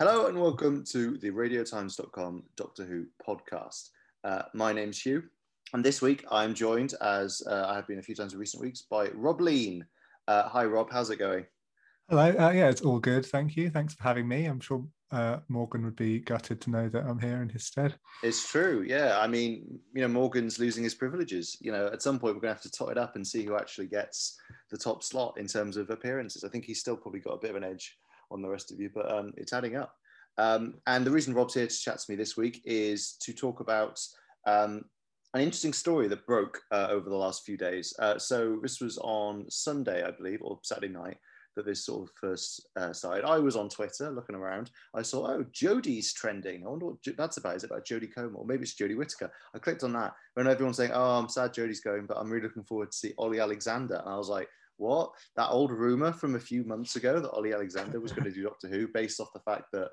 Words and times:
Hello 0.00 0.28
and 0.28 0.40
welcome 0.40 0.82
to 0.84 1.18
the 1.18 1.28
RadioTimes.com 1.28 2.44
Doctor 2.56 2.86
Who 2.86 3.04
podcast. 3.22 3.90
Uh, 4.24 4.44
my 4.54 4.72
name's 4.72 4.98
Hugh, 4.98 5.24
and 5.74 5.84
this 5.84 6.00
week 6.00 6.24
I'm 6.30 6.54
joined, 6.54 6.94
as 7.02 7.42
uh, 7.46 7.66
I 7.68 7.74
have 7.74 7.86
been 7.86 7.98
a 7.98 8.02
few 8.02 8.14
times 8.14 8.32
in 8.32 8.38
recent 8.38 8.62
weeks, 8.62 8.80
by 8.80 9.10
Rob 9.10 9.42
Leane. 9.42 9.84
Uh, 10.26 10.48
hi, 10.48 10.64
Rob. 10.64 10.90
How's 10.90 11.10
it 11.10 11.18
going? 11.18 11.44
Hello. 12.08 12.30
Uh, 12.30 12.50
yeah, 12.50 12.70
it's 12.70 12.80
all 12.80 12.98
good. 12.98 13.26
Thank 13.26 13.58
you. 13.58 13.68
Thanks 13.68 13.92
for 13.92 14.02
having 14.02 14.26
me. 14.26 14.46
I'm 14.46 14.58
sure 14.58 14.82
uh, 15.12 15.40
Morgan 15.48 15.84
would 15.84 15.96
be 15.96 16.20
gutted 16.20 16.62
to 16.62 16.70
know 16.70 16.88
that 16.88 17.04
I'm 17.04 17.20
here 17.20 17.42
in 17.42 17.50
his 17.50 17.66
stead. 17.66 17.94
It's 18.22 18.50
true. 18.50 18.82
Yeah. 18.88 19.18
I 19.20 19.26
mean, 19.26 19.80
you 19.92 20.00
know, 20.00 20.08
Morgan's 20.08 20.58
losing 20.58 20.82
his 20.82 20.94
privileges. 20.94 21.58
You 21.60 21.72
know, 21.72 21.88
at 21.88 22.00
some 22.00 22.18
point 22.18 22.36
we're 22.36 22.40
going 22.40 22.54
to 22.54 22.62
have 22.62 22.62
to 22.62 22.70
tot 22.70 22.90
it 22.90 22.96
up 22.96 23.16
and 23.16 23.26
see 23.26 23.44
who 23.44 23.54
actually 23.54 23.88
gets 23.88 24.40
the 24.70 24.78
top 24.78 25.02
slot 25.02 25.34
in 25.36 25.46
terms 25.46 25.76
of 25.76 25.90
appearances. 25.90 26.42
I 26.42 26.48
think 26.48 26.64
he's 26.64 26.80
still 26.80 26.96
probably 26.96 27.20
got 27.20 27.34
a 27.34 27.40
bit 27.40 27.50
of 27.50 27.56
an 27.56 27.64
edge 27.64 27.98
on 28.30 28.42
the 28.42 28.48
rest 28.48 28.72
of 28.72 28.80
you, 28.80 28.90
but 28.94 29.10
um, 29.10 29.32
it's 29.36 29.52
adding 29.52 29.76
up. 29.76 29.94
Um, 30.38 30.74
and 30.86 31.04
the 31.04 31.10
reason 31.10 31.34
Rob's 31.34 31.54
here 31.54 31.66
to 31.66 31.80
chat 31.80 31.98
to 31.98 32.10
me 32.10 32.16
this 32.16 32.36
week 32.36 32.62
is 32.64 33.16
to 33.22 33.32
talk 33.32 33.60
about 33.60 34.00
um, 34.46 34.84
an 35.34 35.42
interesting 35.42 35.72
story 35.72 36.08
that 36.08 36.26
broke 36.26 36.60
uh, 36.72 36.88
over 36.90 37.08
the 37.08 37.16
last 37.16 37.44
few 37.44 37.56
days. 37.56 37.94
Uh, 37.98 38.18
so 38.18 38.58
this 38.62 38.80
was 38.80 38.98
on 38.98 39.44
Sunday, 39.50 40.02
I 40.02 40.10
believe, 40.10 40.40
or 40.42 40.58
Saturday 40.62 40.92
night 40.92 41.18
that 41.56 41.66
this 41.66 41.84
sort 41.84 42.08
of 42.08 42.14
first 42.20 42.68
uh, 42.76 42.92
started. 42.92 43.24
I 43.24 43.38
was 43.38 43.56
on 43.56 43.68
Twitter 43.68 44.10
looking 44.10 44.36
around. 44.36 44.70
I 44.94 45.02
saw, 45.02 45.26
oh, 45.26 45.44
Jodie's 45.52 46.12
trending. 46.12 46.64
I 46.64 46.70
wonder 46.70 46.86
what 46.86 46.96
that's 47.16 47.36
about. 47.36 47.56
Is 47.56 47.64
it 47.64 47.70
about 47.70 47.86
Jodie 47.86 48.12
Comer? 48.14 48.36
Or 48.36 48.46
maybe 48.46 48.62
it's 48.62 48.74
Jodie 48.74 48.96
Whittaker. 48.96 49.32
I 49.54 49.58
clicked 49.58 49.82
on 49.82 49.92
that. 49.94 50.14
And 50.36 50.48
everyone's 50.48 50.76
saying, 50.76 50.92
oh, 50.94 51.18
I'm 51.18 51.28
sad 51.28 51.52
Jodie's 51.52 51.80
going, 51.80 52.06
but 52.06 52.16
I'm 52.16 52.30
really 52.30 52.46
looking 52.46 52.64
forward 52.64 52.92
to 52.92 52.96
see 52.96 53.14
Olly 53.18 53.40
Alexander. 53.40 53.96
And 53.96 54.08
I 54.08 54.16
was 54.16 54.28
like, 54.28 54.48
what? 54.80 55.10
That 55.36 55.50
old 55.50 55.70
rumor 55.70 56.12
from 56.12 56.34
a 56.34 56.40
few 56.40 56.64
months 56.64 56.96
ago 56.96 57.20
that 57.20 57.30
Olly 57.30 57.52
Alexander 57.52 58.00
was 58.00 58.12
going 58.12 58.24
to 58.24 58.32
do 58.32 58.42
Doctor 58.42 58.68
Who 58.68 58.88
based 58.88 59.20
off 59.20 59.32
the 59.32 59.40
fact 59.40 59.66
that 59.72 59.90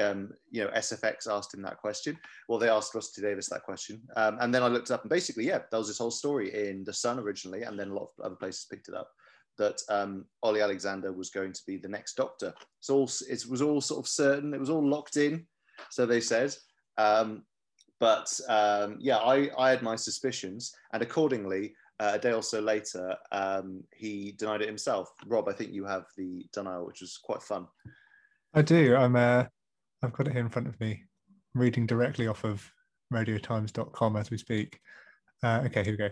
um, 0.00 0.32
you 0.50 0.64
know, 0.64 0.70
SFX 0.70 1.28
asked 1.30 1.54
him 1.54 1.62
that 1.62 1.78
question. 1.78 2.18
Well, 2.48 2.58
they 2.58 2.68
asked 2.68 2.94
Russell 2.94 3.12
T 3.14 3.22
Davies 3.22 3.46
that 3.46 3.62
question. 3.62 4.02
Um, 4.16 4.38
and 4.40 4.52
then 4.52 4.62
I 4.62 4.68
looked 4.68 4.90
up 4.90 5.02
and 5.02 5.10
basically, 5.10 5.46
yeah, 5.46 5.60
there 5.70 5.78
was 5.78 5.88
this 5.88 5.98
whole 5.98 6.10
story 6.10 6.68
in 6.68 6.82
The 6.82 6.92
Sun 6.92 7.20
originally, 7.20 7.62
and 7.62 7.78
then 7.78 7.90
a 7.90 7.94
lot 7.94 8.10
of 8.18 8.24
other 8.24 8.34
places 8.34 8.66
picked 8.68 8.88
it 8.88 8.94
up 8.94 9.10
that 9.58 9.80
um, 9.88 10.26
Olly 10.42 10.60
Alexander 10.60 11.12
was 11.12 11.30
going 11.30 11.52
to 11.52 11.62
be 11.66 11.76
the 11.76 11.88
next 11.88 12.14
Doctor. 12.16 12.52
So 12.80 12.96
all, 12.96 13.10
it 13.28 13.44
was 13.48 13.62
all 13.62 13.80
sort 13.80 14.04
of 14.04 14.08
certain, 14.08 14.52
it 14.52 14.60
was 14.60 14.70
all 14.70 14.86
locked 14.86 15.16
in, 15.16 15.46
so 15.90 16.04
they 16.04 16.20
said. 16.20 16.54
Um, 16.98 17.44
but 17.98 18.28
um, 18.48 18.96
yeah, 19.00 19.16
I, 19.16 19.48
I 19.58 19.70
had 19.70 19.82
my 19.82 19.96
suspicions, 19.96 20.74
and 20.92 21.02
accordingly, 21.02 21.74
uh, 22.00 22.12
a 22.14 22.18
day 22.18 22.32
or 22.32 22.42
so 22.42 22.60
later, 22.60 23.16
um, 23.32 23.82
he 23.94 24.32
denied 24.32 24.62
it 24.62 24.68
himself. 24.68 25.10
Rob, 25.26 25.48
I 25.48 25.52
think 25.52 25.72
you 25.72 25.84
have 25.84 26.04
the 26.16 26.46
denial, 26.52 26.86
which 26.86 27.00
was 27.00 27.18
quite 27.18 27.42
fun. 27.42 27.66
I 28.54 28.62
do. 28.62 28.96
I'm. 28.96 29.16
Uh, 29.16 29.44
I've 30.02 30.12
got 30.12 30.28
it 30.28 30.32
here 30.32 30.42
in 30.42 30.50
front 30.50 30.68
of 30.68 30.78
me, 30.78 31.02
I'm 31.54 31.60
reading 31.60 31.86
directly 31.86 32.26
off 32.26 32.44
of 32.44 32.70
RadioTimes.com 33.12 34.16
as 34.16 34.30
we 34.30 34.38
speak. 34.38 34.78
Uh, 35.42 35.62
okay, 35.66 35.82
here 35.82 35.94
we 35.94 35.96
go. 35.96 36.10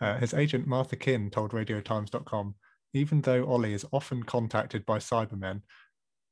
Uh, 0.00 0.18
his 0.18 0.32
agent 0.32 0.66
Martha 0.66 0.96
Kinn 0.96 1.30
told 1.30 1.52
RadioTimes.com, 1.52 2.54
even 2.94 3.20
though 3.20 3.44
Olly 3.44 3.74
is 3.74 3.86
often 3.92 4.22
contacted 4.22 4.86
by 4.86 4.98
Cybermen, 4.98 5.62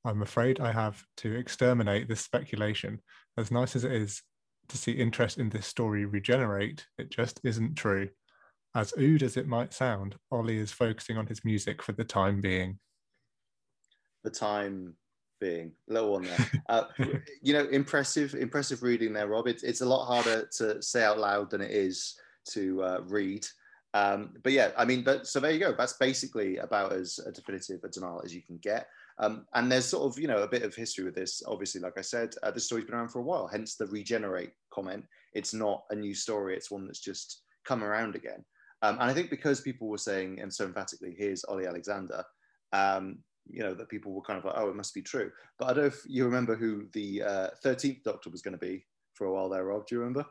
I'm 0.05 0.22
afraid 0.22 0.61
I 0.61 0.72
have 0.72 1.05
to 1.19 1.34
exterminate 1.36 2.09
this 2.09 2.20
speculation. 2.20 3.00
As 3.36 3.50
nice 3.50 3.77
as 3.77 3.84
it 3.84 3.92
is 3.92 4.22
to 4.69 4.78
see 4.78 4.92
interest 4.92 5.39
in 5.39 5.50
this 5.50 5.66
story 5.66 6.06
regenerate, 6.06 6.86
it 6.98 7.11
just 7.11 7.41
isn't 7.44 7.75
true. 7.75 8.09
As 8.74 8.92
ood 8.98 9.22
as 9.22 9.36
it 9.36 9.48
might 9.48 9.72
sound, 9.72 10.16
Olly 10.30 10.58
is 10.58 10.72
focusing 10.72 11.16
on 11.16 11.27
his 11.27 11.44
music 11.44 11.83
for 11.83 11.92
the 11.92 12.05
time 12.05 12.41
being. 12.41 12.78
The 14.25 14.30
time 14.30 14.94
being 15.41 15.72
little 15.88 16.12
one 16.12 16.25
there. 16.25 16.50
Uh, 16.69 16.84
you 17.41 17.55
know, 17.55 17.66
impressive, 17.70 18.34
impressive 18.34 18.83
reading 18.83 19.12
there, 19.14 19.28
Rob. 19.28 19.48
It's, 19.48 19.62
it's 19.62 19.80
a 19.80 19.86
lot 19.86 20.05
harder 20.05 20.47
to 20.58 20.83
say 20.83 21.03
out 21.03 21.19
loud 21.19 21.50
than 21.50 21.62
it 21.62 21.70
is 21.70 22.15
to 22.50 22.82
uh, 22.82 23.00
read. 23.06 23.47
Um, 23.94 24.34
but 24.42 24.53
yeah, 24.53 24.72
I 24.76 24.84
mean, 24.84 25.03
but, 25.03 25.26
so 25.26 25.41
there 25.41 25.50
you 25.50 25.59
go. 25.59 25.75
That's 25.76 25.94
basically 25.94 26.59
about 26.59 26.92
as 26.92 27.19
a 27.26 27.32
definitive 27.32 27.82
a 27.84 27.88
denial 27.88 28.21
as 28.22 28.34
you 28.34 28.42
can 28.42 28.59
get. 28.59 28.87
Um, 29.19 29.47
and 29.54 29.72
there's 29.72 29.87
sort 29.87 30.12
of, 30.12 30.21
you 30.21 30.28
know, 30.28 30.42
a 30.42 30.48
bit 30.48 30.62
of 30.62 30.75
history 30.75 31.04
with 31.04 31.15
this. 31.15 31.42
Obviously, 31.47 31.81
like 31.81 31.97
I 31.97 32.03
said, 32.03 32.34
uh, 32.42 32.50
the 32.50 32.60
story's 32.60 32.84
been 32.84 32.94
around 32.94 33.09
for 33.09 33.21
a 33.21 33.25
while, 33.25 33.48
hence 33.48 33.76
the 33.76 33.87
regenerate 33.87 34.53
comment. 34.71 35.04
It's 35.32 35.54
not 35.54 35.84
a 35.91 35.94
new 35.94 36.15
story, 36.15 36.54
it's 36.54 36.71
one 36.71 36.87
that's 36.87 37.00
just 37.00 37.42
come 37.65 37.82
around 37.82 38.15
again. 38.15 38.44
Um, 38.83 38.94
and 39.00 39.11
I 39.11 39.15
think 39.15 39.31
because 39.31 39.61
people 39.61 39.89
were 39.89 39.99
saying, 39.99 40.41
and 40.41 40.53
so 40.53 40.65
emphatically, 40.65 41.15
here's 41.16 41.44
Olly 41.49 41.66
Alexander, 41.66 42.25
um, 42.72 43.19
you 43.50 43.62
know, 43.62 43.75
that 43.75 43.89
people 43.89 44.12
were 44.12 44.22
kind 44.22 44.39
of 44.39 44.44
like, 44.44 44.55
oh, 44.56 44.69
it 44.69 44.77
must 44.77 44.94
be 44.94 45.03
true. 45.03 45.31
But 45.59 45.66
I 45.66 45.72
don't 45.72 45.84
know 45.84 45.89
if 45.89 46.03
you 46.06 46.25
remember 46.25 46.55
who 46.55 46.87
the 46.93 47.22
uh, 47.22 47.49
13th 47.65 48.03
Doctor 48.03 48.31
was 48.31 48.43
going 48.43 48.53
to 48.53 48.59
be 48.59 48.84
for 49.15 49.27
a 49.27 49.33
while 49.33 49.49
there, 49.49 49.65
Rob. 49.65 49.87
Do 49.87 49.94
you 49.94 50.00
remember? 50.00 50.25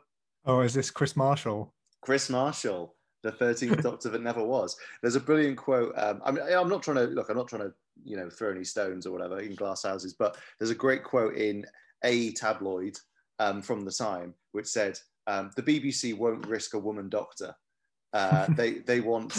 Oh, 0.46 0.60
is 0.60 0.72
this 0.72 0.90
Kris 0.90 1.16
Marshall? 1.16 1.74
Kris 2.00 2.30
Marshall, 2.30 2.94
the 3.22 3.32
13th 3.32 3.82
Doctor 3.82 4.08
that 4.10 4.22
never 4.22 4.42
was. 4.42 4.76
There's 5.02 5.16
a 5.16 5.20
brilliant 5.20 5.58
quote. 5.58 5.92
Um, 5.96 6.22
I 6.24 6.30
mean, 6.30 6.44
I'm 6.44 6.68
not 6.68 6.82
trying 6.82 6.98
to, 6.98 7.04
look, 7.06 7.28
I'm 7.28 7.36
not 7.36 7.48
trying 7.48 7.62
to, 7.62 7.72
you 8.04 8.16
know, 8.16 8.30
throw 8.30 8.50
any 8.50 8.64
stones 8.64 9.04
or 9.04 9.12
whatever 9.12 9.40
in 9.40 9.54
glass 9.56 9.82
houses, 9.82 10.14
but 10.14 10.36
there's 10.58 10.70
a 10.70 10.76
great 10.76 11.02
quote 11.02 11.34
in 11.34 11.66
a 12.04 12.32
tabloid 12.32 12.96
um, 13.40 13.60
from 13.60 13.84
the 13.84 13.92
time 13.92 14.34
which 14.52 14.66
said, 14.66 14.98
um, 15.26 15.50
the 15.56 15.62
BBC 15.62 16.16
won't 16.16 16.46
risk 16.46 16.74
a 16.74 16.78
woman 16.78 17.08
doctor. 17.08 17.54
Uh, 18.12 18.46
they, 18.56 18.74
they 18.80 19.00
want 19.00 19.36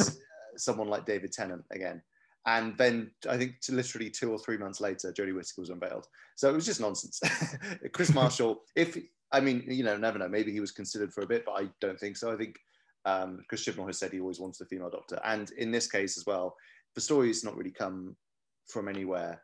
someone 0.57 0.87
like 0.87 1.05
David 1.05 1.31
Tennant 1.31 1.63
again. 1.71 2.01
And 2.45 2.77
then 2.77 3.11
I 3.29 3.37
think 3.37 3.55
literally 3.69 4.09
two 4.09 4.31
or 4.31 4.39
three 4.39 4.57
months 4.57 4.81
later, 4.81 5.11
Jodie 5.11 5.35
Whittaker 5.35 5.61
was 5.61 5.69
unveiled. 5.69 6.07
So 6.35 6.49
it 6.49 6.53
was 6.53 6.65
just 6.65 6.81
nonsense. 6.81 7.19
Kris 7.93 8.13
Marshall, 8.13 8.61
if 8.75 8.97
I 9.31 9.39
mean, 9.39 9.63
you 9.67 9.83
know, 9.83 9.97
never 9.97 10.17
know. 10.17 10.27
Maybe 10.27 10.51
he 10.51 10.59
was 10.59 10.71
considered 10.71 11.13
for 11.13 11.21
a 11.21 11.27
bit, 11.27 11.43
but 11.45 11.51
I 11.51 11.69
don't 11.79 11.99
think 11.99 12.17
so. 12.17 12.31
I 12.31 12.37
think 12.37 12.57
um, 13.05 13.41
Chris 13.47 13.65
Chibnall 13.65 13.87
has 13.87 13.99
said 13.99 14.11
he 14.11 14.19
always 14.19 14.39
wanted 14.39 14.61
a 14.63 14.65
female 14.65 14.89
doctor, 14.89 15.19
and 15.23 15.51
in 15.51 15.69
this 15.71 15.87
case 15.87 16.17
as 16.17 16.25
well, 16.25 16.55
the 16.95 17.01
story's 17.01 17.43
not 17.43 17.55
really 17.55 17.71
come 17.71 18.15
from 18.67 18.87
anywhere. 18.87 19.41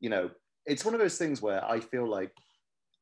You 0.00 0.10
know, 0.10 0.30
it's 0.66 0.84
one 0.84 0.94
of 0.94 1.00
those 1.00 1.16
things 1.16 1.40
where 1.40 1.64
I 1.64 1.80
feel 1.80 2.06
like 2.06 2.32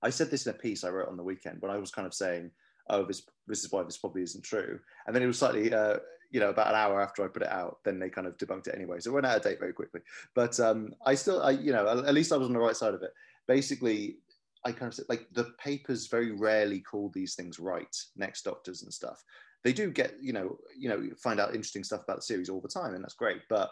I 0.02 0.10
said 0.10 0.30
this 0.30 0.46
in 0.46 0.54
a 0.54 0.58
piece 0.58 0.84
I 0.84 0.90
wrote 0.90 1.08
on 1.08 1.16
the 1.16 1.24
weekend 1.24 1.60
when 1.60 1.72
I 1.72 1.78
was 1.78 1.90
kind 1.90 2.06
of 2.06 2.14
saying, 2.14 2.52
"Oh, 2.90 3.04
this 3.04 3.22
this 3.46 3.64
is 3.64 3.72
why 3.72 3.82
this 3.82 3.98
probably 3.98 4.22
isn't 4.22 4.44
true," 4.44 4.78
and 5.06 5.14
then 5.14 5.22
it 5.22 5.26
was 5.26 5.38
slightly 5.38 5.72
uh, 5.72 5.98
you 6.30 6.38
know, 6.38 6.50
about 6.50 6.68
an 6.68 6.76
hour 6.76 7.00
after 7.00 7.24
I 7.24 7.28
put 7.28 7.42
it 7.42 7.50
out, 7.50 7.78
then 7.84 7.98
they 7.98 8.08
kind 8.08 8.26
of 8.26 8.36
debunked 8.36 8.68
it 8.68 8.74
anyway. 8.74 9.00
So 9.00 9.10
it 9.10 9.14
went 9.14 9.26
out 9.26 9.36
of 9.36 9.42
date 9.42 9.58
very 9.58 9.72
quickly. 9.72 10.00
But 10.34 10.58
um, 10.60 10.94
I 11.04 11.14
still, 11.14 11.42
I, 11.42 11.50
you 11.50 11.72
know, 11.72 12.04
at 12.06 12.14
least 12.14 12.32
I 12.32 12.36
was 12.36 12.46
on 12.46 12.54
the 12.54 12.60
right 12.60 12.76
side 12.76 12.94
of 12.94 13.02
it. 13.02 13.10
Basically, 13.48 14.18
I 14.64 14.70
kind 14.70 14.88
of 14.88 14.94
said, 14.94 15.06
like, 15.08 15.26
the 15.32 15.52
papers 15.58 16.06
very 16.06 16.30
rarely 16.32 16.80
call 16.80 17.10
these 17.12 17.34
things 17.34 17.58
right, 17.58 17.94
next 18.16 18.42
doctors 18.42 18.82
and 18.82 18.94
stuff. 18.94 19.22
They 19.64 19.72
do 19.72 19.90
get, 19.90 20.14
you 20.22 20.32
know, 20.32 20.56
you 20.78 20.88
know, 20.88 21.02
find 21.20 21.40
out 21.40 21.54
interesting 21.54 21.84
stuff 21.84 22.04
about 22.04 22.18
the 22.18 22.22
series 22.22 22.48
all 22.48 22.60
the 22.60 22.68
time, 22.68 22.94
and 22.94 23.02
that's 23.02 23.14
great. 23.14 23.42
But 23.48 23.70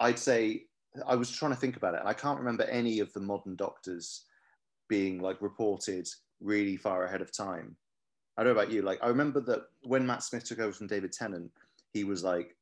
I'd 0.00 0.18
say 0.18 0.64
I 1.06 1.14
was 1.14 1.30
trying 1.30 1.52
to 1.52 1.58
think 1.58 1.76
about 1.76 1.94
it, 1.94 2.00
and 2.00 2.08
I 2.08 2.14
can't 2.14 2.38
remember 2.38 2.64
any 2.64 2.98
of 2.98 3.12
the 3.12 3.20
modern 3.20 3.54
doctors 3.54 4.24
being 4.88 5.20
like 5.20 5.40
reported 5.40 6.08
really 6.40 6.76
far 6.76 7.04
ahead 7.04 7.22
of 7.22 7.34
time. 7.34 7.76
I 8.36 8.44
don't 8.44 8.54
know 8.54 8.60
about 8.60 8.72
you. 8.72 8.82
Like 8.82 8.98
I 9.02 9.08
remember 9.08 9.40
that 9.42 9.62
when 9.82 10.06
Matt 10.06 10.22
Smith 10.22 10.44
took 10.44 10.60
over 10.60 10.72
from 10.72 10.86
David 10.86 11.12
Tennant, 11.12 11.50
he 11.92 12.04
was 12.04 12.22
like 12.22 12.56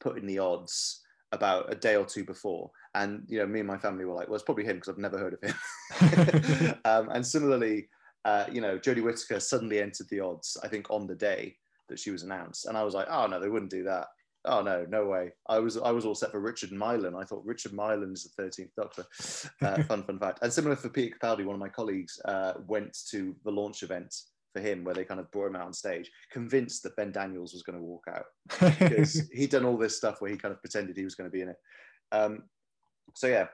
putting 0.00 0.26
the 0.26 0.38
odds 0.38 1.02
about 1.32 1.72
a 1.72 1.74
day 1.74 1.96
or 1.96 2.04
two 2.04 2.24
before. 2.24 2.70
And, 2.94 3.24
you 3.28 3.38
know, 3.38 3.46
me 3.46 3.60
and 3.60 3.68
my 3.68 3.78
family 3.78 4.04
were 4.04 4.14
like, 4.14 4.28
well, 4.28 4.34
it's 4.34 4.44
probably 4.44 4.64
him 4.64 4.76
because 4.76 4.88
I've 4.88 4.98
never 4.98 5.18
heard 5.18 5.34
of 5.34 5.42
him. 5.42 6.74
um, 6.84 7.10
and 7.10 7.26
similarly, 7.26 7.88
uh, 8.24 8.46
you 8.50 8.60
know, 8.60 8.78
Jodie 8.78 9.02
Whittaker 9.02 9.40
suddenly 9.40 9.80
entered 9.80 10.08
the 10.10 10.20
odds, 10.20 10.56
I 10.62 10.68
think, 10.68 10.90
on 10.90 11.06
the 11.06 11.14
day 11.14 11.56
that 11.88 11.98
she 11.98 12.10
was 12.10 12.22
announced. 12.22 12.66
And 12.66 12.76
I 12.76 12.82
was 12.82 12.94
like, 12.94 13.06
oh, 13.10 13.26
no, 13.26 13.40
they 13.40 13.48
wouldn't 13.48 13.70
do 13.70 13.84
that. 13.84 14.06
Oh 14.44 14.62
no, 14.62 14.86
no 14.88 15.04
way! 15.04 15.32
I 15.48 15.58
was 15.58 15.76
I 15.76 15.90
was 15.90 16.06
all 16.06 16.14
set 16.14 16.30
for 16.30 16.40
Richard 16.40 16.70
Mylan. 16.70 17.20
I 17.20 17.24
thought 17.24 17.44
Richard 17.44 17.72
Mylan 17.72 18.14
is 18.14 18.22
the 18.22 18.42
thirteenth 18.42 18.70
Doctor. 18.76 19.04
Uh, 19.60 19.82
fun 19.82 20.04
fun 20.04 20.18
fact. 20.18 20.38
And 20.42 20.52
similar 20.52 20.76
for 20.76 20.88
Peter 20.88 21.16
Capaldi, 21.20 21.44
one 21.44 21.54
of 21.54 21.60
my 21.60 21.68
colleagues 21.68 22.20
uh, 22.24 22.54
went 22.66 22.96
to 23.10 23.34
the 23.44 23.50
launch 23.50 23.82
event 23.82 24.14
for 24.58 24.66
him 24.66 24.84
where 24.84 24.94
they 24.94 25.04
kind 25.04 25.20
of 25.20 25.30
brought 25.30 25.48
him 25.48 25.56
out 25.56 25.66
on 25.66 25.72
stage, 25.72 26.10
convinced 26.32 26.82
that 26.82 26.96
Ben 26.96 27.12
Daniels 27.12 27.52
was 27.52 27.62
going 27.62 27.78
to 27.78 27.84
walk 27.84 28.04
out 28.08 28.24
because 28.78 29.28
he'd 29.32 29.50
done 29.50 29.64
all 29.64 29.76
this 29.76 29.96
stuff 29.96 30.20
where 30.20 30.30
he 30.30 30.36
kind 30.36 30.52
of 30.52 30.60
pretended 30.60 30.96
he 30.96 31.04
was 31.04 31.14
going 31.14 31.30
to 31.30 31.34
be 31.34 31.42
in 31.42 31.50
it. 31.50 31.56
Um, 32.12 32.44
so 33.14 33.26
yeah, 33.26 33.46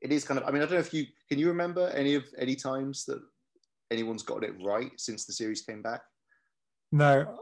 it 0.00 0.12
is 0.12 0.24
kind 0.24 0.38
of. 0.40 0.46
I 0.46 0.50
mean, 0.50 0.62
I 0.62 0.66
don't 0.66 0.74
know 0.74 0.80
if 0.80 0.94
you 0.94 1.06
can 1.28 1.38
you 1.38 1.48
remember 1.48 1.88
any 1.88 2.14
of 2.14 2.24
any 2.38 2.56
times 2.56 3.04
that 3.06 3.20
anyone's 3.90 4.22
gotten 4.22 4.44
it 4.44 4.64
right 4.64 4.90
since 4.96 5.24
the 5.24 5.32
series 5.32 5.62
came 5.62 5.82
back. 5.82 6.00
No, 6.90 7.38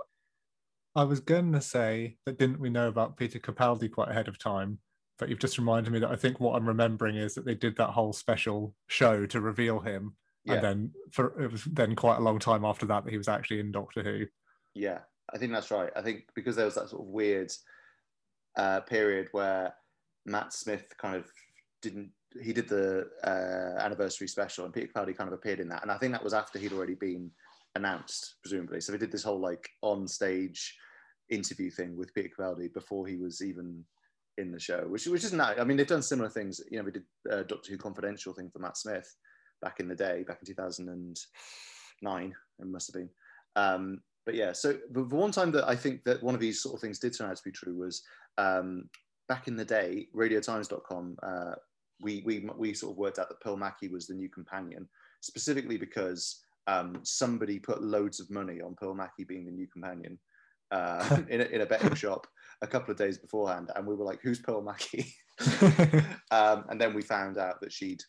I 0.95 1.05
was 1.05 1.21
going 1.21 1.53
to 1.53 1.61
say 1.61 2.17
that 2.27 2.39
didn't 2.39 2.61
we 2.61 2.71
know 2.71 2.89
about 2.89 3.17
Peter 3.17 3.39
Capaldi 3.39 3.91
quite 3.91 4.11
ahead 4.11 4.29
of 4.29 4.39
time? 4.39 4.79
But 5.19 5.29
you've 5.29 5.39
just 5.39 5.59
reminded 5.59 5.93
me 5.93 5.99
that 5.99 6.11
I 6.11 6.17
think 6.17 6.41
what 6.41 6.57
I'm 6.57 6.67
remembering 6.67 7.17
is 7.17 7.35
that 7.35 7.45
they 7.45 7.55
did 7.55 7.77
that 7.77 7.91
whole 7.91 8.13
special 8.13 8.75
show 8.89 9.27
to 9.27 9.41
reveal 9.41 9.81
him 9.81 10.15
yeah. 10.45 10.55
and 10.55 10.65
then 10.65 10.91
for 11.11 11.41
it 11.43 11.53
was 11.53 11.65
then 11.65 11.95
quite 11.95 12.19
a 12.19 12.23
long 12.23 12.39
time 12.39 12.65
after 12.65 12.87
that 12.87 13.05
that 13.05 13.11
he 13.11 13.19
was 13.19 13.29
actually 13.29 13.61
in 13.61 13.73
Doctor 13.73 14.03
Who. 14.03 14.27
Yeah, 14.75 15.01
I 15.33 15.39
think 15.39 15.53
that's 15.53 15.71
right. 15.71 15.91
I 15.97 16.03
think 16.03 16.25
because 16.35 16.57
there 16.57 16.65
was 16.65 16.75
that 16.75 16.89
sort 16.89 17.03
of 17.03 17.09
weird 17.09 17.53
uh, 18.57 18.81
period 18.81 19.29
where 19.33 19.75
Matt 20.27 20.53
Smith 20.53 20.93
kind 20.99 21.17
of 21.17 21.27
didn't 21.83 22.11
he 22.41 22.53
did 22.53 22.69
the 22.69 23.09
uh, 23.25 23.83
anniversary 23.83 24.29
special, 24.29 24.65
and 24.65 24.73
Peter 24.73 24.87
Capaldi 24.87 25.17
kind 25.17 25.29
of 25.29 25.35
appeared 25.35 25.61
in 25.61 25.69
that. 25.69 25.83
And 25.83 25.91
I 25.91 25.99
think 25.99 26.13
that 26.13 26.23
was 26.23 26.35
after 26.35 26.59
he'd 26.59 26.73
already 26.73 26.95
been 26.95 27.31
announced, 27.75 28.37
presumably. 28.43 28.81
So 28.81 28.93
they 28.93 28.99
did 28.99 29.11
this 29.11 29.25
whole 29.25 29.41
like 29.41 29.69
on 29.83 30.07
stage 30.07 30.77
interview 31.29 31.71
thing 31.71 31.97
with 31.97 32.15
Peter 32.15 32.29
Capaldi 32.29 32.73
before 32.73 33.07
he 33.07 33.17
was 33.17 33.43
even 33.43 33.85
in 34.39 34.53
the 34.53 34.61
show, 34.61 34.87
which 34.89 35.07
which 35.07 35.25
isn't 35.25 35.39
that. 35.39 35.61
I 35.61 35.65
mean, 35.65 35.77
they've 35.77 35.87
done 35.87 36.03
similar 36.03 36.29
things. 36.29 36.61
You 36.71 36.79
know, 36.79 36.85
we 36.85 36.93
did 36.93 37.05
uh, 37.31 37.43
Doctor 37.43 37.73
Who 37.73 37.79
Confidential 37.79 38.33
thing 38.33 38.51
for 38.51 38.61
Matt 38.61 38.77
Smith 38.77 39.13
back 39.63 39.81
in 39.81 39.89
the 39.89 39.95
day, 39.95 40.25
back 40.27 40.39
in 40.41 40.47
2009, 40.47 42.35
it 42.59 42.67
must 42.67 42.89
have 42.89 42.95
been. 42.95 43.11
Um, 43.57 44.01
but 44.27 44.35
yeah, 44.35 44.53
so 44.53 44.75
the, 44.93 45.05
the 45.05 45.17
one 45.17 45.33
time 45.33 45.51
that 45.53 45.69
I 45.69 45.75
think 45.75 46.05
that 46.05 46.23
one 46.23 46.35
of 46.35 46.41
these 46.41 46.63
sort 46.63 46.75
of 46.75 46.81
things 46.81 46.99
did 46.99 47.17
turn 47.17 47.31
out 47.31 47.37
to 47.37 47.43
be 47.43 47.51
true 47.51 47.77
was 47.77 48.03
um, 48.39 48.89
back 49.29 49.49
in 49.49 49.57
the 49.57 49.65
day, 49.65 50.09
radiotimes.com, 50.15 51.17
uh, 51.23 51.55
we, 52.01 52.23
we, 52.25 52.49
we 52.57 52.75
sort 52.75 52.93
of 52.93 52.99
worked 52.99 53.19
out 53.19 53.29
that 53.29 53.41
Pearl 53.41 53.57
Mackie 53.57 53.89
was 53.89 54.07
the 54.07 54.15
new 54.15 54.29
companion, 54.29 54.89
specifically 55.21 55.77
because 55.77 56.41
um, 56.67 57.01
somebody 57.03 57.59
put 57.59 57.83
loads 57.83 58.21
of 58.21 58.31
money 58.31 58.61
on 58.61 58.75
Pearl 58.75 58.95
Mackie 58.95 59.25
being 59.25 59.45
the 59.45 59.53
new 59.53 59.67
companion 59.67 60.19
uh, 60.71 61.19
in, 61.29 61.41
a, 61.41 61.45
in 61.45 61.61
a 61.63 61.67
betting 61.67 61.95
shop 61.95 62.27
a 62.63 62.67
couple 62.67 62.93
of 62.93 62.99
days 62.99 63.19
beforehand. 63.19 63.71
And 63.75 63.87
we 63.87 63.95
were 63.95 64.05
like, 64.05 64.21
who's 64.23 64.41
Pearl 64.41 64.63
Mackie? 64.63 65.15
um, 66.31 66.65
and 66.69 66.81
then 66.81 66.95
we 66.95 67.03
found 67.03 67.39
out 67.39 67.61
that 67.61 67.73
she'd, 67.73 68.03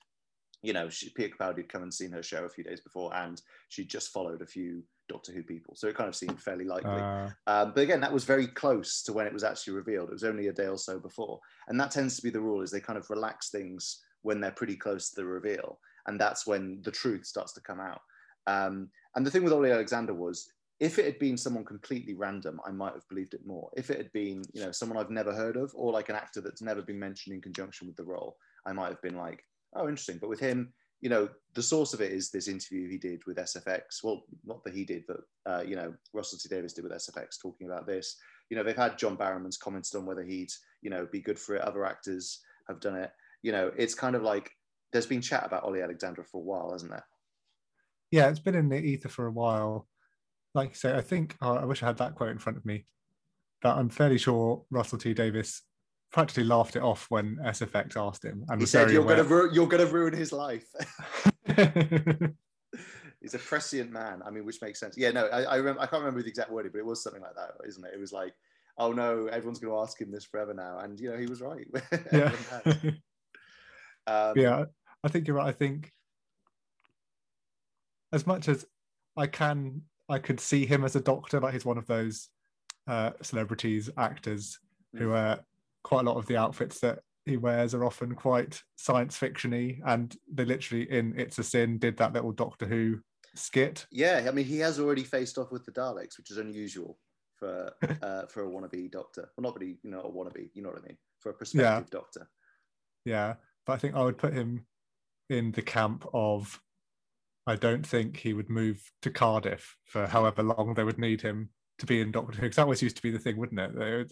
you 0.61 0.73
know, 0.73 0.89
she, 0.89 1.09
Peter 1.09 1.35
Capaldi 1.35 1.57
had 1.57 1.69
come 1.69 1.83
and 1.83 1.93
seen 1.93 2.11
her 2.11 2.23
show 2.23 2.43
a 2.45 2.49
few 2.49 2.63
days 2.63 2.81
before 2.81 3.15
and 3.15 3.41
she 3.69 3.83
just 3.83 4.09
followed 4.09 4.41
a 4.41 4.45
few 4.45 4.83
Doctor 5.09 5.31
Who 5.31 5.43
people. 5.43 5.75
So 5.75 5.87
it 5.87 5.95
kind 5.95 6.07
of 6.07 6.15
seemed 6.15 6.41
fairly 6.41 6.65
likely. 6.65 6.91
Uh... 6.91 7.29
Um, 7.47 7.73
but 7.73 7.81
again, 7.81 8.01
that 8.01 8.13
was 8.13 8.23
very 8.23 8.47
close 8.47 9.03
to 9.03 9.13
when 9.13 9.27
it 9.27 9.33
was 9.33 9.43
actually 9.43 9.73
revealed. 9.73 10.09
It 10.09 10.13
was 10.13 10.23
only 10.23 10.47
a 10.47 10.53
day 10.53 10.67
or 10.67 10.77
so 10.77 10.99
before. 10.99 11.39
And 11.67 11.79
that 11.79 11.91
tends 11.91 12.15
to 12.15 12.21
be 12.21 12.29
the 12.29 12.39
rule 12.39 12.61
is 12.61 12.71
they 12.71 12.79
kind 12.79 12.97
of 12.97 13.09
relax 13.09 13.49
things 13.49 14.01
when 14.21 14.39
they're 14.39 14.51
pretty 14.51 14.75
close 14.75 15.09
to 15.09 15.15
the 15.15 15.25
reveal. 15.25 15.79
And 16.07 16.19
that's 16.19 16.47
when 16.47 16.81
the 16.83 16.91
truth 16.91 17.25
starts 17.25 17.53
to 17.53 17.61
come 17.61 17.79
out. 17.79 18.01
Um, 18.47 18.89
and 19.15 19.25
the 19.25 19.31
thing 19.31 19.43
with 19.43 19.53
Olly 19.53 19.71
Alexander 19.71 20.13
was, 20.13 20.47
if 20.79 20.97
it 20.97 21.05
had 21.05 21.19
been 21.19 21.37
someone 21.37 21.63
completely 21.63 22.15
random, 22.15 22.59
I 22.65 22.71
might 22.71 22.93
have 22.93 23.07
believed 23.07 23.35
it 23.35 23.45
more. 23.45 23.69
If 23.77 23.91
it 23.91 23.97
had 23.97 24.11
been, 24.13 24.43
you 24.53 24.63
know, 24.63 24.71
someone 24.71 24.97
I've 24.97 25.11
never 25.11 25.31
heard 25.31 25.55
of, 25.55 25.71
or 25.75 25.91
like 25.91 26.09
an 26.09 26.15
actor 26.15 26.41
that's 26.41 26.61
never 26.61 26.81
been 26.81 26.97
mentioned 26.97 27.35
in 27.35 27.41
conjunction 27.41 27.85
with 27.85 27.97
the 27.97 28.03
role, 28.03 28.37
I 28.65 28.73
might 28.73 28.87
have 28.87 29.01
been 29.01 29.15
like, 29.15 29.43
oh, 29.75 29.87
interesting. 29.87 30.17
But 30.19 30.29
with 30.29 30.39
him, 30.39 30.73
you 31.01 31.09
know, 31.09 31.29
the 31.53 31.63
source 31.63 31.93
of 31.93 32.01
it 32.01 32.11
is 32.11 32.29
this 32.29 32.47
interview 32.47 32.87
he 32.87 32.97
did 32.97 33.23
with 33.25 33.37
SFX. 33.37 34.03
Well, 34.03 34.23
not 34.45 34.63
that 34.63 34.73
he 34.73 34.85
did, 34.85 35.03
but 35.07 35.21
uh, 35.45 35.63
you 35.63 35.75
know, 35.75 35.93
Russell 36.13 36.39
T 36.39 36.47
Davies 36.47 36.73
did 36.73 36.83
with 36.83 36.93
SFX 36.93 37.41
talking 37.41 37.67
about 37.67 37.87
this. 37.87 38.15
You 38.49 38.57
know, 38.57 38.63
they've 38.63 38.75
had 38.75 38.97
John 38.97 39.17
Barrowman's 39.17 39.57
commented 39.57 39.95
on 39.95 40.05
whether 40.05 40.23
he'd, 40.23 40.51
you 40.81 40.89
know, 40.89 41.07
be 41.11 41.19
good 41.19 41.39
for 41.39 41.55
it. 41.55 41.61
Other 41.61 41.85
actors 41.85 42.41
have 42.67 42.79
done 42.79 42.95
it. 42.95 43.11
You 43.41 43.51
know, 43.51 43.71
it's 43.77 43.95
kind 43.95 44.15
of 44.15 44.21
like 44.21 44.51
there's 44.91 45.07
been 45.07 45.21
chat 45.21 45.45
about 45.45 45.63
Olly 45.63 45.81
Alexander 45.81 46.23
for 46.23 46.37
a 46.37 46.43
while, 46.43 46.71
hasn't 46.71 46.91
there? 46.91 47.05
Yeah, 48.11 48.29
it's 48.29 48.39
been 48.39 48.55
in 48.55 48.69
the 48.69 48.77
ether 48.77 49.09
for 49.09 49.25
a 49.25 49.31
while. 49.31 49.87
Like 50.53 50.69
you 50.69 50.75
say, 50.75 50.95
I 50.95 51.01
think 51.01 51.35
oh, 51.41 51.55
I 51.55 51.65
wish 51.65 51.81
I 51.81 51.87
had 51.87 51.97
that 51.97 52.15
quote 52.15 52.29
in 52.29 52.39
front 52.39 52.57
of 52.57 52.65
me, 52.65 52.85
but 53.61 53.77
I'm 53.77 53.89
fairly 53.89 54.17
sure 54.17 54.65
Russell 54.69 54.99
T 54.99 55.13
Davies 55.13 55.61
practically 56.11 56.43
laughed 56.43 56.75
it 56.75 56.81
off 56.81 57.05
when 57.09 57.37
SFX 57.37 57.95
asked 57.97 58.23
him. 58.23 58.45
And 58.49 58.59
he 58.59 58.67
said, 58.67 58.91
"You're 58.91 59.03
going 59.03 59.17
to 59.17 59.23
ru- 59.23 59.53
you're 59.53 59.67
going 59.67 59.85
to 59.85 59.91
ruin 59.91 60.13
his 60.13 60.31
life." 60.31 60.65
He's 63.21 63.35
a 63.35 63.39
prescient 63.39 63.91
man. 63.91 64.21
I 64.25 64.31
mean, 64.31 64.45
which 64.45 64.61
makes 64.61 64.79
sense. 64.79 64.95
Yeah, 64.97 65.11
no, 65.11 65.27
I, 65.27 65.43
I 65.43 65.55
remember. 65.55 65.81
I 65.81 65.85
can't 65.85 66.01
remember 66.01 66.21
the 66.21 66.29
exact 66.29 66.51
wording, 66.51 66.71
but 66.71 66.79
it 66.79 66.85
was 66.85 67.03
something 67.03 67.21
like 67.21 67.35
that, 67.35 67.51
isn't 67.67 67.85
it? 67.85 67.91
It 67.93 67.99
was 67.99 68.11
like, 68.11 68.33
"Oh 68.77 68.91
no, 68.91 69.27
everyone's 69.27 69.59
going 69.59 69.73
to 69.73 69.79
ask 69.79 69.99
him 69.99 70.11
this 70.11 70.25
forever 70.25 70.53
now," 70.53 70.79
and 70.79 70.99
you 70.99 71.11
know, 71.11 71.17
he 71.17 71.27
was 71.27 71.41
right. 71.41 71.67
yeah. 72.11 72.31
um, 74.07 74.33
yeah, 74.35 74.65
I 75.03 75.07
think 75.07 75.27
you're 75.27 75.37
right. 75.37 75.47
I 75.47 75.51
think 75.53 75.91
as 78.11 78.27
much 78.27 78.47
as 78.49 78.65
I 79.15 79.27
can, 79.27 79.83
I 80.09 80.19
could 80.19 80.39
see 80.39 80.65
him 80.65 80.83
as 80.83 80.95
a 80.95 81.01
doctor. 81.01 81.39
Like 81.39 81.53
he's 81.53 81.65
one 81.65 81.77
of 81.77 81.87
those 81.87 82.29
uh, 82.87 83.11
celebrities, 83.21 83.89
actors 83.97 84.59
who 84.93 85.09
mm. 85.09 85.15
are 85.15 85.39
quite 85.83 86.01
a 86.01 86.09
lot 86.09 86.17
of 86.17 86.25
the 86.27 86.37
outfits 86.37 86.79
that 86.79 86.99
he 87.25 87.37
wears 87.37 87.73
are 87.73 87.85
often 87.85 88.15
quite 88.15 88.61
science 88.75 89.17
fictiony, 89.17 89.79
and 89.85 90.15
they 90.31 90.45
literally 90.45 90.89
in 90.91 91.13
It's 91.17 91.39
a 91.39 91.43
Sin 91.43 91.77
did 91.77 91.97
that 91.97 92.13
little 92.13 92.31
Doctor 92.31 92.65
Who 92.65 92.99
skit. 93.35 93.85
Yeah, 93.91 94.25
I 94.27 94.31
mean 94.31 94.45
he 94.45 94.59
has 94.59 94.79
already 94.79 95.03
faced 95.03 95.37
off 95.37 95.51
with 95.51 95.65
the 95.65 95.71
Daleks, 95.71 96.17
which 96.17 96.31
is 96.31 96.37
unusual 96.37 96.97
for 97.37 97.71
uh, 98.01 98.25
for 98.27 98.45
a 98.45 98.49
wannabe 98.49 98.91
Doctor. 98.91 99.29
Well, 99.35 99.43
not 99.43 99.59
really, 99.59 99.77
you 99.83 99.91
know, 99.91 100.01
a 100.01 100.11
wannabe. 100.11 100.49
You 100.53 100.63
know 100.63 100.69
what 100.69 100.81
I 100.83 100.87
mean? 100.87 100.97
For 101.19 101.29
a 101.29 101.33
prospective 101.33 101.87
yeah. 101.91 101.99
Doctor. 101.99 102.29
Yeah, 103.05 103.33
but 103.65 103.73
I 103.73 103.77
think 103.77 103.95
I 103.95 104.03
would 104.03 104.17
put 104.17 104.33
him 104.33 104.65
in 105.29 105.51
the 105.51 105.61
camp 105.61 106.05
of. 106.13 106.59
I 107.47 107.55
don't 107.55 107.85
think 107.85 108.17
he 108.17 108.33
would 108.33 108.51
move 108.51 108.79
to 109.01 109.09
Cardiff 109.09 109.75
for 109.85 110.05
however 110.05 110.43
long 110.43 110.75
they 110.75 110.83
would 110.83 110.99
need 110.99 111.21
him 111.21 111.49
to 111.79 111.87
be 111.87 111.99
in 111.99 112.11
Doctor 112.11 112.37
Who. 112.37 112.43
Because 112.43 112.57
that 112.57 112.63
always 112.63 112.83
used 112.83 112.97
to 112.97 113.01
be 113.01 113.09
the 113.09 113.17
thing, 113.17 113.37
wouldn't 113.37 113.59
it? 113.59 113.77
They 113.77 113.97
would, 113.97 114.11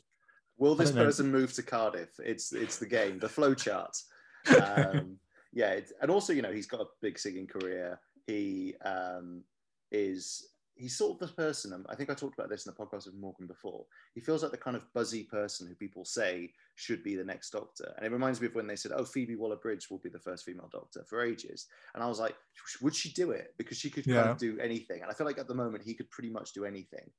Will 0.59 0.75
this 0.75 0.91
person 0.91 1.31
move 1.31 1.53
to 1.53 1.63
Cardiff? 1.63 2.19
It's 2.19 2.51
it's 2.51 2.77
the 2.77 2.85
game, 2.85 3.17
the 3.19 3.29
flow 3.29 3.53
chart. 3.53 3.97
Um, 4.49 5.17
yeah, 5.51 5.79
and 6.01 6.09
also 6.09 6.31
you 6.31 6.41
know 6.41 6.51
he's 6.51 6.65
got 6.65 6.79
a 6.79 6.87
big 7.01 7.19
singing 7.19 7.45
career. 7.45 7.99
He 8.25 8.73
um, 8.85 9.43
is 9.91 10.47
he's 10.75 10.97
sort 10.97 11.21
of 11.21 11.27
the 11.27 11.35
person. 11.35 11.85
I 11.89 11.95
think 11.95 12.09
I 12.09 12.13
talked 12.13 12.39
about 12.39 12.49
this 12.49 12.65
in 12.65 12.73
the 12.73 12.83
podcast 12.83 13.05
with 13.05 13.15
Morgan 13.15 13.47
before. 13.47 13.85
He 14.15 14.21
feels 14.21 14.41
like 14.41 14.51
the 14.51 14.57
kind 14.57 14.77
of 14.77 14.91
buzzy 14.93 15.23
person 15.25 15.67
who 15.67 15.75
people 15.75 16.05
say 16.05 16.53
should 16.75 17.03
be 17.03 17.15
the 17.15 17.23
next 17.23 17.49
Doctor, 17.51 17.93
and 17.97 18.05
it 18.05 18.11
reminds 18.11 18.39
me 18.39 18.47
of 18.47 18.55
when 18.55 18.65
they 18.65 18.77
said, 18.77 18.93
"Oh, 18.95 19.03
Phoebe 19.03 19.35
Waller-Bridge 19.35 19.89
will 19.89 19.99
be 19.99 20.09
the 20.09 20.19
first 20.19 20.45
female 20.45 20.69
Doctor" 20.71 21.03
for 21.03 21.21
ages, 21.21 21.67
and 21.93 22.03
I 22.03 22.07
was 22.07 22.19
like, 22.19 22.35
would 22.81 22.95
she 22.95 23.11
do 23.11 23.31
it? 23.31 23.53
Because 23.57 23.77
she 23.77 23.89
could 23.89 24.07
yeah. 24.07 24.15
kind 24.15 24.29
of 24.29 24.37
do 24.37 24.57
anything, 24.59 25.01
and 25.01 25.11
I 25.11 25.13
feel 25.13 25.27
like 25.27 25.37
at 25.37 25.49
the 25.49 25.53
moment 25.53 25.83
he 25.83 25.93
could 25.93 26.09
pretty 26.09 26.29
much 26.29 26.53
do 26.53 26.63
anything. 26.63 27.09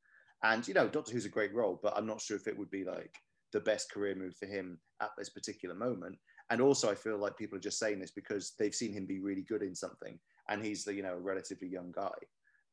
And 0.43 0.67
you 0.67 0.75
know, 0.75 0.89
Doctor 0.89 1.13
Who's 1.13 1.27
a 1.27 1.31
great 1.31 1.55
role, 1.55 1.79
but 1.83 1.97
I'm 1.97 2.07
not 2.07 2.23
sure 2.23 2.37
if 2.37 2.47
it 2.47 2.59
would 2.59 2.71
be 2.71 2.85
like 2.85 3.15
the 3.53 3.61
best 3.61 3.91
career 3.91 4.15
move 4.15 4.37
for 4.37 4.47
him 4.47 4.79
at 5.03 5.11
this 5.19 5.31
particular 5.31 5.75
moment. 5.75 6.17
And 6.51 6.61
also, 6.61 6.91
I 6.91 6.95
feel 6.95 7.19
like 7.19 7.37
people 7.37 7.57
are 7.57 7.63
just 7.63 7.79
saying 7.79 8.01
this 8.01 8.11
because 8.11 8.55
they've 8.59 8.75
seen 8.75 8.93
him 8.93 9.07
be 9.07 9.21
really 9.21 9.43
good 9.43 9.63
in 9.63 9.75
something, 9.75 10.19
and 10.49 10.65
he's 10.65 10.85
the 10.85 10.95
you 10.95 11.03
know 11.03 11.15
a 11.15 11.21
relatively 11.21 11.69
young 11.69 11.93
guy, 11.93 12.11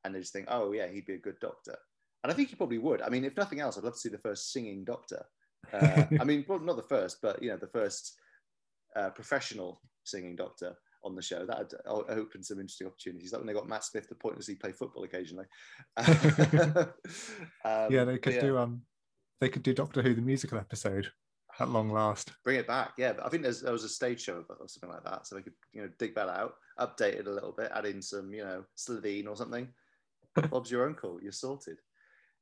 and 0.04 0.14
they 0.14 0.20
just 0.20 0.34
think, 0.34 0.48
oh 0.50 0.72
yeah, 0.72 0.88
he'd 0.88 1.06
be 1.06 1.14
a 1.14 1.20
good 1.20 1.40
doctor. 1.40 1.76
And 2.24 2.32
I 2.32 2.36
think 2.36 2.50
he 2.50 2.56
probably 2.56 2.80
would. 2.80 3.02
I 3.04 3.10
mean, 3.10 3.24
if 3.24 3.38
nothing 3.38 3.60
else, 3.60 3.78
I'd 3.78 3.84
love 3.84 3.94
to 3.94 4.00
see 4.00 4.10
the 4.10 4.18
first 4.18 4.52
singing 4.52 4.84
doctor. 4.84 5.24
Uh, 5.72 6.06
I 6.20 6.24
mean, 6.24 6.44
well, 6.48 6.60
not 6.60 6.76
the 6.76 6.84
first, 6.84 7.20
but 7.22 7.42
you 7.42 7.50
know, 7.50 7.58
the 7.58 7.68
first 7.68 8.16
uh, 8.96 9.12
professional 9.12 9.80
singing 10.04 10.36
doctor 10.36 10.76
on 11.04 11.16
the 11.16 11.22
show. 11.22 11.46
That 11.46 11.72
opened 11.88 12.46
some 12.46 12.60
interesting 12.60 12.88
opportunities. 12.88 13.32
Like 13.32 13.42
when 13.42 13.48
they 13.48 13.54
got 13.54 13.68
Matt 13.68 13.84
Smith 13.84 14.08
to 14.10 14.16
pointlessly 14.16 14.56
play 14.56 14.72
football 14.72 15.04
occasionally. 15.04 15.46
um, 15.98 17.92
yeah, 17.92 18.04
they 18.04 18.18
could 18.18 18.36
yeah. 18.36 18.42
do 18.42 18.58
um 18.58 18.82
they 19.40 19.50
could 19.50 19.64
do 19.64 19.74
Doctor 19.74 20.02
Who 20.02 20.14
the 20.14 20.22
musical 20.22 20.58
episode 20.58 21.12
at 21.60 21.70
long 21.70 21.92
last. 21.92 22.32
Bring 22.44 22.58
it 22.58 22.68
back, 22.68 22.94
yeah. 22.98 23.14
But 23.14 23.26
I 23.26 23.30
think 23.30 23.44
there's 23.44 23.62
there 23.62 23.74
was 23.74 23.84
a 23.84 23.90
stage 23.90 24.22
show 24.22 24.44
or 24.50 24.68
something 24.68 24.90
like 24.90 25.04
that, 25.04 25.28
so 25.28 25.36
they 25.36 25.42
could 25.42 25.54
you 25.74 25.82
know 25.82 25.90
dig 26.00 26.16
that 26.16 26.30
out, 26.30 26.56
update 26.80 27.20
it 27.20 27.28
a 27.28 27.32
little 27.32 27.52
bit, 27.52 27.72
add 27.74 27.86
in 27.86 28.02
some 28.02 28.34
you 28.34 28.44
know 28.44 28.64
Slitheen 28.78 29.28
or 29.28 29.36
something. 29.36 29.68
Bob's 30.50 30.72
your 30.72 30.88
uncle. 30.88 31.20
You're 31.22 31.32
sorted. 31.32 31.78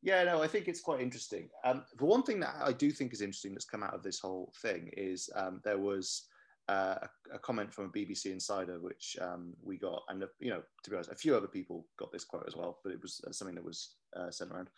Yeah, 0.02 0.24
no, 0.24 0.44
I 0.44 0.48
think 0.48 0.68
it's 0.68 0.82
quite 0.82 1.02
interesting. 1.02 1.50
Um, 1.64 1.84
the 1.98 2.06
one 2.06 2.22
thing 2.22 2.40
that 2.42 2.56
I 2.62 2.74
do 2.74 2.92
think 2.92 3.14
is 3.14 3.22
interesting 3.22 3.54
that's 3.54 3.66
come 3.66 3.82
out 3.82 3.96
of 3.96 4.04
this 4.04 4.20
whole 4.20 4.54
thing 4.62 4.92
is 4.96 5.30
um, 5.36 5.62
there 5.64 5.80
was 5.80 6.28
uh, 6.70 6.96
a, 7.02 7.36
a, 7.36 7.40
comment 7.40 7.74
from 7.74 7.86
a 7.86 7.90
BBC 7.90 8.28
insider 8.28 8.80
which 8.80 9.18
um, 9.20 9.54
we 9.64 9.78
got, 9.78 10.04
and 10.10 10.24
uh, 10.24 10.28
you 10.40 10.52
know, 10.52 10.62
to 10.84 10.90
be 10.90 10.96
honest, 10.96 11.12
a 11.12 11.16
few 11.16 11.36
other 11.36 11.48
people 11.48 11.88
got 11.98 12.12
this 12.12 12.24
quote 12.24 12.46
as 12.48 12.56
well, 12.56 12.80
but 12.84 12.94
it 12.94 13.02
was 13.02 13.20
uh, 13.28 13.32
something 13.32 13.56
that 13.56 13.66
was 13.66 13.96
uh, 14.16 14.30
sent 14.30 14.52
around. 14.52 14.70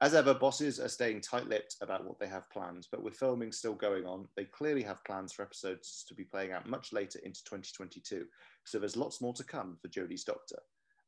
As 0.00 0.14
ever, 0.14 0.32
bosses 0.32 0.78
are 0.78 0.88
staying 0.88 1.22
tight 1.22 1.48
lipped 1.48 1.74
about 1.82 2.06
what 2.06 2.20
they 2.20 2.28
have 2.28 2.48
planned, 2.50 2.86
but 2.92 3.02
with 3.02 3.16
filming 3.16 3.50
still 3.50 3.74
going 3.74 4.06
on, 4.06 4.28
they 4.36 4.44
clearly 4.44 4.82
have 4.82 5.04
plans 5.04 5.32
for 5.32 5.42
episodes 5.42 6.04
to 6.06 6.14
be 6.14 6.22
playing 6.22 6.52
out 6.52 6.68
much 6.68 6.92
later 6.92 7.18
into 7.24 7.42
2022. 7.44 8.24
So 8.64 8.78
there's 8.78 8.96
lots 8.96 9.20
more 9.20 9.34
to 9.34 9.42
come 9.42 9.76
for 9.82 9.88
Jodie's 9.88 10.22
Doctor. 10.22 10.58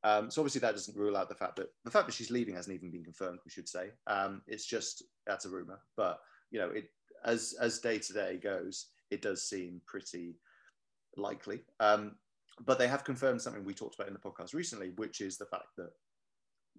Um, 0.02 0.30
so 0.30 0.40
obviously 0.40 0.60
that 0.62 0.72
doesn't 0.72 0.96
rule 0.96 1.16
out 1.16 1.28
the 1.28 1.34
fact 1.34 1.56
that 1.56 1.68
the 1.84 1.90
fact 1.90 2.06
that 2.06 2.14
she's 2.14 2.30
leaving 2.30 2.54
hasn't 2.54 2.74
even 2.74 2.90
been 2.90 3.04
confirmed. 3.04 3.38
We 3.44 3.50
should 3.50 3.68
say 3.68 3.90
um, 4.06 4.42
it's 4.46 4.64
just 4.64 5.04
that's 5.26 5.44
a 5.44 5.50
rumor, 5.50 5.78
but 5.96 6.18
you 6.50 6.58
know 6.58 6.70
it 6.70 6.90
as 7.24 7.54
as 7.60 7.80
day 7.80 7.98
to 7.98 8.12
day 8.12 8.38
goes, 8.42 8.86
it 9.10 9.20
does 9.20 9.42
seem 9.42 9.82
pretty 9.86 10.36
likely. 11.16 11.60
Um, 11.80 12.16
but 12.64 12.78
they 12.78 12.88
have 12.88 13.04
confirmed 13.04 13.42
something 13.42 13.64
we 13.64 13.74
talked 13.74 13.94
about 13.94 14.08
in 14.08 14.14
the 14.14 14.20
podcast 14.20 14.54
recently, 14.54 14.92
which 14.96 15.20
is 15.20 15.36
the 15.36 15.46
fact 15.46 15.68
that 15.76 15.90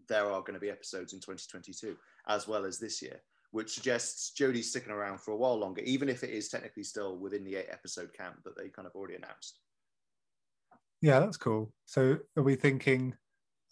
there 0.07 0.25
are 0.25 0.41
going 0.41 0.53
to 0.53 0.59
be 0.59 0.69
episodes 0.69 1.13
in 1.13 1.19
2022 1.19 1.95
as 2.27 2.47
well 2.47 2.65
as 2.65 2.79
this 2.79 3.01
year, 3.01 3.21
which 3.51 3.73
suggests 3.73 4.31
Jodie's 4.37 4.69
sticking 4.69 4.91
around 4.91 5.19
for 5.19 5.31
a 5.31 5.37
while 5.37 5.57
longer, 5.57 5.81
even 5.81 6.09
if 6.09 6.23
it 6.23 6.29
is 6.29 6.49
technically 6.49 6.83
still 6.83 7.17
within 7.17 7.43
the 7.43 7.55
eight 7.55 7.67
episode 7.71 8.11
count 8.17 8.43
that 8.43 8.57
they 8.57 8.69
kind 8.69 8.87
of 8.87 8.95
already 8.95 9.15
announced. 9.15 9.59
Yeah, 11.01 11.19
that's 11.19 11.37
cool. 11.37 11.73
So 11.85 12.17
are 12.37 12.43
we 12.43 12.55
thinking? 12.55 13.15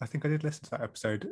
I 0.00 0.06
think 0.06 0.24
I 0.24 0.28
did 0.28 0.44
listen 0.44 0.64
to 0.64 0.70
that 0.70 0.82
episode. 0.82 1.28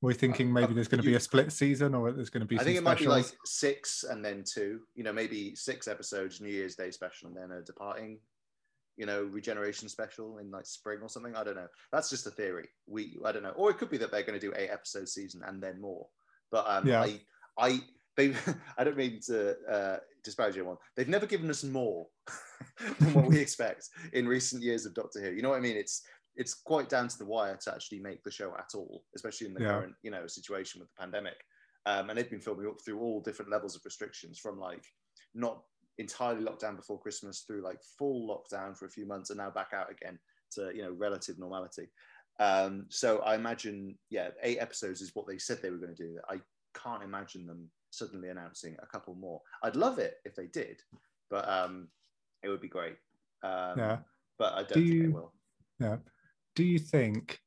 Were 0.00 0.08
we 0.08 0.14
thinking 0.14 0.52
maybe 0.52 0.72
Uh, 0.72 0.74
there's 0.74 0.88
going 0.88 1.02
to 1.02 1.06
be 1.06 1.14
a 1.14 1.20
split 1.20 1.52
season, 1.52 1.94
or 1.94 2.12
there's 2.12 2.30
going 2.30 2.42
to 2.42 2.46
be? 2.46 2.58
I 2.58 2.64
think 2.64 2.76
it 2.76 2.82
might 2.82 2.98
be 2.98 3.06
like 3.06 3.26
six 3.46 4.04
and 4.04 4.24
then 4.24 4.44
two. 4.44 4.80
You 4.94 5.04
know, 5.04 5.12
maybe 5.12 5.54
six 5.54 5.88
episodes, 5.88 6.40
New 6.40 6.50
Year's 6.50 6.74
Day 6.74 6.90
special, 6.90 7.28
and 7.28 7.36
then 7.36 7.56
a 7.56 7.62
departing, 7.62 8.18
you 8.96 9.06
know, 9.06 9.24
regeneration 9.24 9.88
special 9.88 10.38
in 10.38 10.50
like 10.50 10.66
spring 10.66 11.00
or 11.02 11.08
something. 11.08 11.34
I 11.36 11.44
don't 11.44 11.56
know. 11.56 11.68
That's 11.92 12.10
just 12.10 12.26
a 12.26 12.30
theory. 12.30 12.68
We 12.86 13.18
I 13.24 13.32
don't 13.32 13.42
know. 13.42 13.50
Or 13.56 13.70
it 13.70 13.78
could 13.78 13.90
be 13.90 13.98
that 13.98 14.10
they're 14.10 14.22
going 14.22 14.38
to 14.38 14.46
do 14.46 14.52
eight 14.56 14.70
episode 14.70 15.08
season 15.08 15.42
and 15.46 15.62
then 15.62 15.80
more. 15.80 16.06
But 16.50 16.64
um, 16.68 16.86
Yeah. 16.86 17.02
I 17.02 17.20
I 17.58 17.80
they 18.16 18.34
I 18.78 18.84
don't 18.84 18.96
mean 18.96 19.20
to 19.26 19.56
uh, 19.68 19.96
disparage 20.22 20.56
anyone. 20.56 20.76
They've 20.96 21.08
never 21.08 21.26
given 21.26 21.50
us 21.50 21.64
more 21.64 22.06
than 23.00 23.14
what 23.14 23.26
we 23.26 23.38
expect 23.46 23.88
in 24.12 24.28
recent 24.28 24.62
years 24.62 24.86
of 24.86 24.94
Doctor 24.94 25.20
Who. 25.20 25.30
You 25.32 25.42
know 25.42 25.50
what 25.50 25.58
I 25.58 25.60
mean? 25.60 25.76
It's 25.76 26.02
it's 26.36 26.54
quite 26.54 26.88
down 26.88 27.06
to 27.08 27.18
the 27.18 27.26
wire 27.26 27.56
to 27.62 27.72
actually 27.74 28.00
make 28.00 28.22
the 28.24 28.30
show 28.30 28.54
at 28.58 28.70
all, 28.74 29.04
especially 29.14 29.46
in 29.48 29.54
the 29.54 29.60
Yeah. 29.62 29.68
current 29.68 29.94
you 30.02 30.10
know 30.10 30.26
situation 30.26 30.80
with 30.80 30.88
the 30.90 31.00
pandemic. 31.00 31.36
Um, 31.86 32.08
and 32.08 32.18
they've 32.18 32.30
been 32.30 32.40
filming 32.40 32.66
up 32.66 32.80
through 32.82 32.98
all 33.00 33.20
different 33.20 33.50
levels 33.50 33.76
of 33.76 33.84
restrictions, 33.84 34.38
from 34.38 34.58
like 34.58 34.84
not 35.34 35.62
entirely 35.98 36.42
locked 36.42 36.60
down 36.60 36.76
before 36.76 37.00
Christmas 37.00 37.40
through 37.46 37.62
like 37.62 37.78
full 37.98 38.28
lockdown 38.28 38.76
for 38.76 38.86
a 38.86 38.90
few 38.90 39.06
months, 39.06 39.30
and 39.30 39.38
now 39.38 39.50
back 39.50 39.68
out 39.72 39.90
again 39.90 40.18
to 40.52 40.70
you 40.74 40.82
know 40.82 40.92
relative 40.92 41.38
normality. 41.38 41.88
Um, 42.40 42.86
so 42.88 43.18
I 43.20 43.36
imagine, 43.36 43.96
yeah, 44.10 44.30
eight 44.42 44.58
episodes 44.58 45.00
is 45.00 45.12
what 45.14 45.26
they 45.28 45.38
said 45.38 45.62
they 45.62 45.70
were 45.70 45.78
going 45.78 45.94
to 45.94 46.02
do. 46.02 46.18
I 46.28 46.40
can't 46.76 47.04
imagine 47.04 47.46
them 47.46 47.70
suddenly 47.90 48.28
announcing 48.30 48.76
a 48.82 48.86
couple 48.86 49.14
more. 49.14 49.40
I'd 49.62 49.76
love 49.76 50.00
it 50.00 50.14
if 50.24 50.34
they 50.34 50.46
did, 50.48 50.82
but 51.30 51.48
um, 51.48 51.86
it 52.42 52.48
would 52.48 52.60
be 52.60 52.68
great. 52.68 52.96
Um, 53.44 53.78
Yeah. 53.78 53.98
But 54.36 54.54
I 54.54 54.62
don't 54.64 54.68
Do 54.68 54.74
think 54.80 54.86
you- 54.94 55.02
they 55.02 55.08
will. 55.08 55.32
Yeah. 55.78 55.96
Do 56.56 56.64
you 56.64 56.78
think 56.80 57.40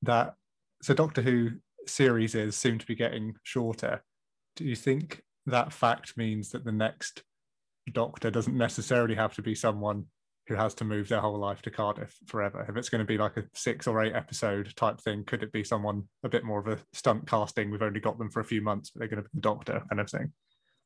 that 0.00 0.34
so 0.82 0.94
Doctor 0.94 1.20
Who 1.20 1.50
series 1.86 2.34
is 2.34 2.56
soon 2.56 2.78
to 2.78 2.86
be 2.86 2.94
getting 2.94 3.34
shorter? 3.42 4.02
Do 4.56 4.64
you 4.64 4.76
think 4.76 5.22
that 5.44 5.72
fact 5.74 6.16
means 6.16 6.50
that 6.52 6.64
the 6.64 6.72
next 6.72 7.22
Doctor 7.90 8.30
doesn't 8.30 8.56
necessarily 8.56 9.14
have 9.14 9.34
to 9.34 9.42
be 9.42 9.54
someone 9.54 10.06
who 10.48 10.54
has 10.54 10.74
to 10.74 10.84
move 10.84 11.08
their 11.08 11.20
whole 11.20 11.38
life 11.38 11.62
to 11.62 11.70
Cardiff 11.70 12.16
forever? 12.26 12.64
If 12.68 12.76
it's 12.76 12.88
going 12.88 13.00
to 13.00 13.04
be 13.04 13.18
like 13.18 13.36
a 13.36 13.44
six 13.54 13.86
or 13.86 14.02
eight 14.02 14.14
episode 14.14 14.74
type 14.76 15.00
thing, 15.00 15.24
could 15.24 15.42
it 15.42 15.52
be 15.52 15.64
someone 15.64 16.04
a 16.24 16.28
bit 16.28 16.44
more 16.44 16.60
of 16.60 16.66
a 16.66 16.78
stunt 16.92 17.26
casting? 17.26 17.70
We've 17.70 17.82
only 17.82 18.00
got 18.00 18.18
them 18.18 18.30
for 18.30 18.40
a 18.40 18.44
few 18.44 18.60
months, 18.60 18.90
but 18.90 19.00
they're 19.00 19.08
going 19.08 19.22
to 19.22 19.28
be 19.28 19.34
the 19.34 19.40
Doctor 19.40 19.82
kind 19.88 20.00
of 20.00 20.10
thing. 20.10 20.32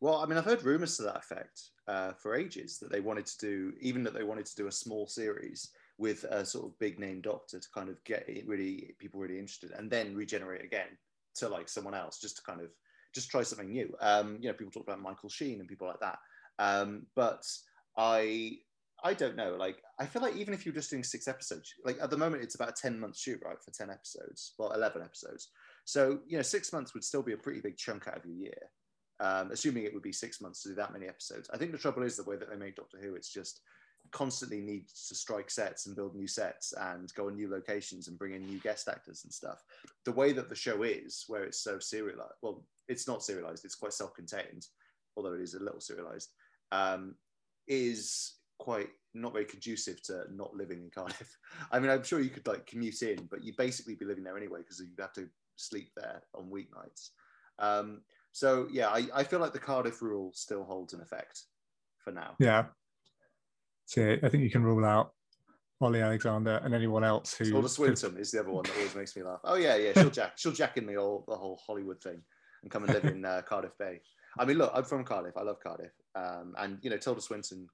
Well, 0.01 0.17
I 0.17 0.27
mean, 0.27 0.37
I've 0.37 0.45
heard 0.45 0.63
rumors 0.63 0.97
to 0.99 1.05
that 1.05 1.17
effect 1.17 1.61
uh, 1.89 2.13
for 2.13 2.35
ages 2.35 2.79
that 2.79 2.93
they 2.93 3.01
wanted 3.01 3.27
to 3.27 3.39
do, 3.39 3.73
even 3.81 4.03
that 4.05 4.13
they 4.13 4.25
wanted 4.25 4.45
to 4.47 4.57
do 4.57 4.67
a 4.67 4.73
small 4.73 5.07
series 5.07 5.71
with 5.99 6.25
a 6.25 6.45
sort 6.45 6.67
of 6.67 6.79
big 6.79 6.99
name 6.99 7.23
doctor 7.23 7.59
to 7.59 7.69
kind 7.75 7.89
of 7.89 8.03
get 8.05 8.29
it 8.29 8.47
really 8.47 8.95
people 8.99 9.21
really 9.21 9.39
interested, 9.39 9.71
and 9.71 9.91
then 9.91 10.15
regenerate 10.15 10.63
again 10.63 10.99
to 11.37 11.49
like 11.49 11.69
someone 11.69 11.95
else, 11.95 12.21
just 12.21 12.37
to 12.37 12.43
kind 12.43 12.61
of 12.61 12.69
just 13.15 13.31
try 13.31 13.43
something 13.43 13.71
new. 13.71 13.95
Um, 14.01 14.37
you 14.43 14.49
know, 14.49 14.55
people 14.55 14.71
talk 14.71 14.83
about 14.83 15.01
Michael 15.01 15.31
Sheen 15.31 15.61
and 15.61 15.69
people 15.69 15.89
like 15.89 16.01
that, 16.01 16.19
um, 16.59 17.07
but 17.15 17.47
I 17.97 18.59
I 19.05 19.15
don't 19.15 19.37
know. 19.37 19.57
Like, 19.59 19.83
I 20.01 20.07
feel 20.07 20.23
like 20.23 20.37
even 20.37 20.55
if 20.55 20.65
you're 20.65 20.75
just 20.75 20.91
doing 20.91 21.05
six 21.05 21.29
episodes, 21.29 21.75
like 21.85 21.99
at 22.01 22.11
the 22.11 22.17
moment, 22.17 22.43
it's 22.43 22.55
about 22.55 22.71
a 22.71 22.73
10 22.73 22.99
month 22.99 23.17
shoot, 23.17 23.41
right? 23.45 23.57
For 23.63 23.71
10 23.71 23.91
episodes, 23.91 24.55
well, 24.59 24.73
11 24.73 25.03
episodes. 25.03 25.51
So, 25.85 26.21
you 26.27 26.37
know, 26.37 26.43
six 26.43 26.73
months 26.73 26.95
would 26.95 27.05
still 27.05 27.23
be 27.23 27.33
a 27.33 27.37
pretty 27.37 27.61
big 27.61 27.77
chunk 27.77 28.09
out 28.09 28.17
of 28.17 28.25
your 28.25 28.35
year, 28.35 28.59
um, 29.21 29.53
assuming 29.53 29.85
it 29.85 29.95
would 29.95 30.03
be 30.03 30.13
six 30.13 30.41
months 30.41 30.63
to 30.63 30.71
do 30.71 30.75
that 30.77 30.93
many 30.93 31.07
episodes. 31.07 31.49
I 31.53 31.59
think 31.59 31.73
the 31.73 31.79
trouble 31.79 32.03
is 32.03 32.17
the 32.17 32.25
way 32.25 32.37
that 32.37 32.51
they 32.51 32.57
make 32.57 32.77
Doctor 32.77 32.99
Who, 33.01 33.15
it's 33.15 33.33
just 33.33 33.61
constantly 34.13 34.61
needs 34.61 35.09
to 35.09 35.15
strike 35.15 35.51
sets 35.51 35.87
and 35.87 35.97
build 35.97 36.15
new 36.15 36.27
sets 36.27 36.73
and 36.73 37.13
go 37.15 37.27
on 37.27 37.37
new 37.37 37.51
locations 37.51 38.09
and 38.09 38.19
bring 38.19 38.35
in 38.35 38.47
new 38.47 38.59
guest 38.61 38.89
actors 38.89 39.23
and 39.25 39.33
stuff. 39.33 39.63
The 40.05 40.13
way 40.13 40.33
that 40.33 40.49
the 40.49 40.55
show 40.55 40.83
is, 40.83 41.25
where 41.29 41.45
it's 41.45 41.63
so 41.63 41.79
serialized, 41.79 42.35
well, 42.43 42.65
it's 42.89 43.07
not 43.07 43.23
serialized, 43.23 43.65
it's 43.65 43.75
quite 43.75 43.93
self 43.93 44.15
contained, 44.15 44.67
although 45.17 45.35
it 45.35 45.41
is 45.41 45.55
a 45.55 45.63
little 45.63 45.81
serialized, 45.81 46.31
um, 46.73 47.15
is 47.69 48.35
quite 48.59 48.89
not 49.15 49.33
very 49.33 49.45
conducive 49.45 50.03
to 50.03 50.25
not 50.33 50.55
living 50.55 50.83
in 50.83 50.91
Cardiff. 50.91 51.37
I 51.73 51.79
mean, 51.79 51.91
I'm 51.91 52.05
sure 52.05 52.21
you 52.21 52.31
could 52.31 52.47
like 52.47 52.67
commute 52.67 53.03
in, 53.03 53.29
but 53.31 53.45
you'd 53.45 53.57
basically 53.57 53.95
be 53.95 54.05
living 54.05 54.25
there 54.25 54.37
anyway 54.37 54.61
because 54.61 54.81
you'd 54.81 55.01
have 55.01 55.13
to 55.15 55.29
sleep 55.57 55.91
there 55.97 56.23
on 56.35 56.51
weeknights. 56.51 57.11
Um, 57.59 58.03
so 58.33 58.69
yeah, 58.71 58.89
I, 58.89 59.07
I 59.15 59.25
feel 59.25 59.41
like 59.41 59.53
the 59.53 59.59
Cardiff 59.59 60.03
rule 60.03 60.31
still 60.35 60.65
holds 60.65 60.93
an 60.93 61.01
effect 61.01 61.43
for 62.05 62.13
now. 62.13 62.35
Yeah. 62.39 62.67
So 63.87 64.17
I 64.23 64.29
think 64.29 64.43
you 64.43 64.51
can 64.51 64.63
rule 64.63 64.85
out 64.85 65.13
Olly 65.81 66.01
Alexander 66.01 66.61
and 66.65 66.75
anyone 66.75 67.05
else 67.05 67.35
who. 67.35 67.51
Could- 67.51 67.71
Swinton 67.71 68.17
is 68.19 68.31
the 68.31 68.41
other 68.41 68.51
one 68.51 68.65
that 68.65 68.77
always 68.77 68.95
makes 68.95 69.17
me 69.17 69.23
laugh. 69.23 69.41
Oh 69.45 69.57
yeah, 69.57 69.77
yeah, 69.77 69.93
she'll 69.95 70.11
jack, 70.21 70.33
she'll 70.37 70.53
jack 70.53 70.77
in 70.77 70.87
the 70.87 70.95
whole 70.95 71.25
the 71.29 71.37
whole 71.37 71.61
Hollywood 71.67 72.03
thing 72.03 72.21
and 72.63 72.71
come 72.71 72.85
and 72.85 72.95
live 72.95 73.05
in 73.05 73.25
uh, 73.25 73.43
Cardiff 73.47 73.77
Bay. 73.79 74.01
I 74.39 74.45
mean, 74.45 74.59
look, 74.59 74.73
I'm 74.75 74.85
from 74.85 75.05
Cardiff. 75.05 75.37
I 75.37 75.43
love 75.43 75.61
Cardiff, 75.61 75.93
um, 76.15 76.55
and 76.59 76.79
you 76.83 76.91
know, 76.91 76.97
Tilda 76.97 77.21
Swinton 77.21 77.69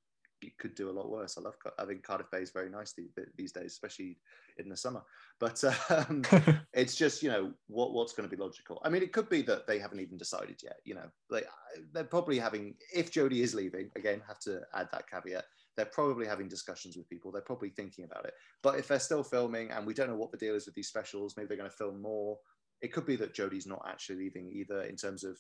could 0.59 0.75
do 0.75 0.91
a 0.91 0.93
lot 0.93 1.11
worse. 1.11 1.37
I 1.39 1.43
love. 1.43 1.55
I 1.79 1.85
think 1.85 2.03
Cardiff 2.03 2.31
Bay 2.31 2.41
is 2.41 2.51
very 2.51 2.71
nice 2.71 2.95
these, 3.37 3.53
days, 3.53 3.73
especially 3.73 4.19
in 4.59 4.69
the 4.69 4.77
summer. 4.77 5.03
But 5.39 5.63
um, 5.91 6.23
it's 6.73 6.97
just 6.97 7.23
you 7.23 7.31
know 7.31 7.53
what 7.69 7.93
what's 7.93 8.13
going 8.13 8.29
to 8.29 8.35
be 8.35 8.41
logical. 8.41 8.81
I 8.85 8.89
mean, 8.89 9.03
it 9.03 9.13
could 9.13 9.29
be 9.29 9.43
that 9.43 9.67
they 9.67 9.79
haven't 9.79 10.01
even 10.01 10.17
decided 10.17 10.61
yet. 10.63 10.79
You 10.85 10.95
know, 10.95 11.09
like 11.31 11.47
they're 11.93 12.05
probably 12.05 12.39
having. 12.39 12.75
If 12.95 13.13
Jodie 13.13 13.43
is 13.43 13.55
leaving, 13.55 13.91
again, 13.97 14.23
have 14.27 14.41
to 14.41 14.61
add 14.75 14.89
that 14.93 15.11
caveat. 15.11 15.45
They're 15.75 15.87
probably 15.87 16.27
having 16.27 16.49
discussions 16.49 16.99
with 16.99 17.09
people. 17.09 17.33
They're 17.33 17.41
probably 17.41 17.71
thinking 17.71 18.05
about 18.05 18.27
it. 18.27 18.35
But 18.63 18.79
if 18.79 18.89
they're 18.89 19.01
still 19.01 19.23
filming 19.23 19.71
and 19.71 19.87
we 19.87 19.95
don't 19.95 20.11
know 20.11 20.17
what 20.17 20.31
the 20.31 20.37
deal 20.37 20.55
is 20.55 20.67
with 20.67 20.75
these 20.75 20.89
specials, 20.89 21.35
maybe 21.35 21.49
they're 21.49 21.57
going 21.57 21.71
to 21.71 21.77
film 21.77 22.03
more. 22.03 22.39
It 22.83 22.93
could 22.93 23.07
be 23.07 23.17
that 23.17 23.35
Jodie's 23.35 23.67
not 23.67 23.83
actually 23.89 24.17
leaving 24.17 24.53
either. 24.53 24.83
In 24.83 24.97
terms 24.97 25.25
of, 25.25 25.39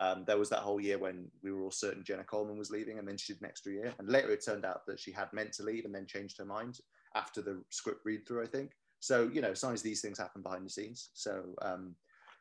um, 0.00 0.24
there 0.26 0.38
was 0.38 0.50
that 0.50 0.60
whole 0.60 0.80
year 0.80 0.98
when 0.98 1.30
we 1.42 1.52
were 1.52 1.62
all 1.62 1.70
certain 1.70 2.02
Jenna 2.02 2.24
Coleman 2.24 2.58
was 2.58 2.70
leaving, 2.70 2.98
and 2.98 3.06
then 3.06 3.16
she 3.16 3.32
did 3.32 3.42
an 3.42 3.48
extra 3.48 3.72
year. 3.72 3.94
And 3.98 4.08
later 4.08 4.30
it 4.30 4.44
turned 4.44 4.64
out 4.64 4.86
that 4.86 4.98
she 4.98 5.12
had 5.12 5.32
meant 5.32 5.52
to 5.54 5.62
leave 5.62 5.84
and 5.84 5.94
then 5.94 6.06
changed 6.06 6.38
her 6.38 6.44
mind 6.44 6.80
after 7.14 7.40
the 7.40 7.62
script 7.70 8.00
read 8.04 8.26
through. 8.26 8.42
I 8.42 8.46
think 8.46 8.72
so. 9.00 9.30
You 9.32 9.40
know, 9.40 9.54
sometimes 9.54 9.82
these 9.82 10.00
things 10.00 10.18
happen 10.18 10.42
behind 10.42 10.66
the 10.66 10.70
scenes. 10.70 11.10
So 11.14 11.54
um, 11.62 11.94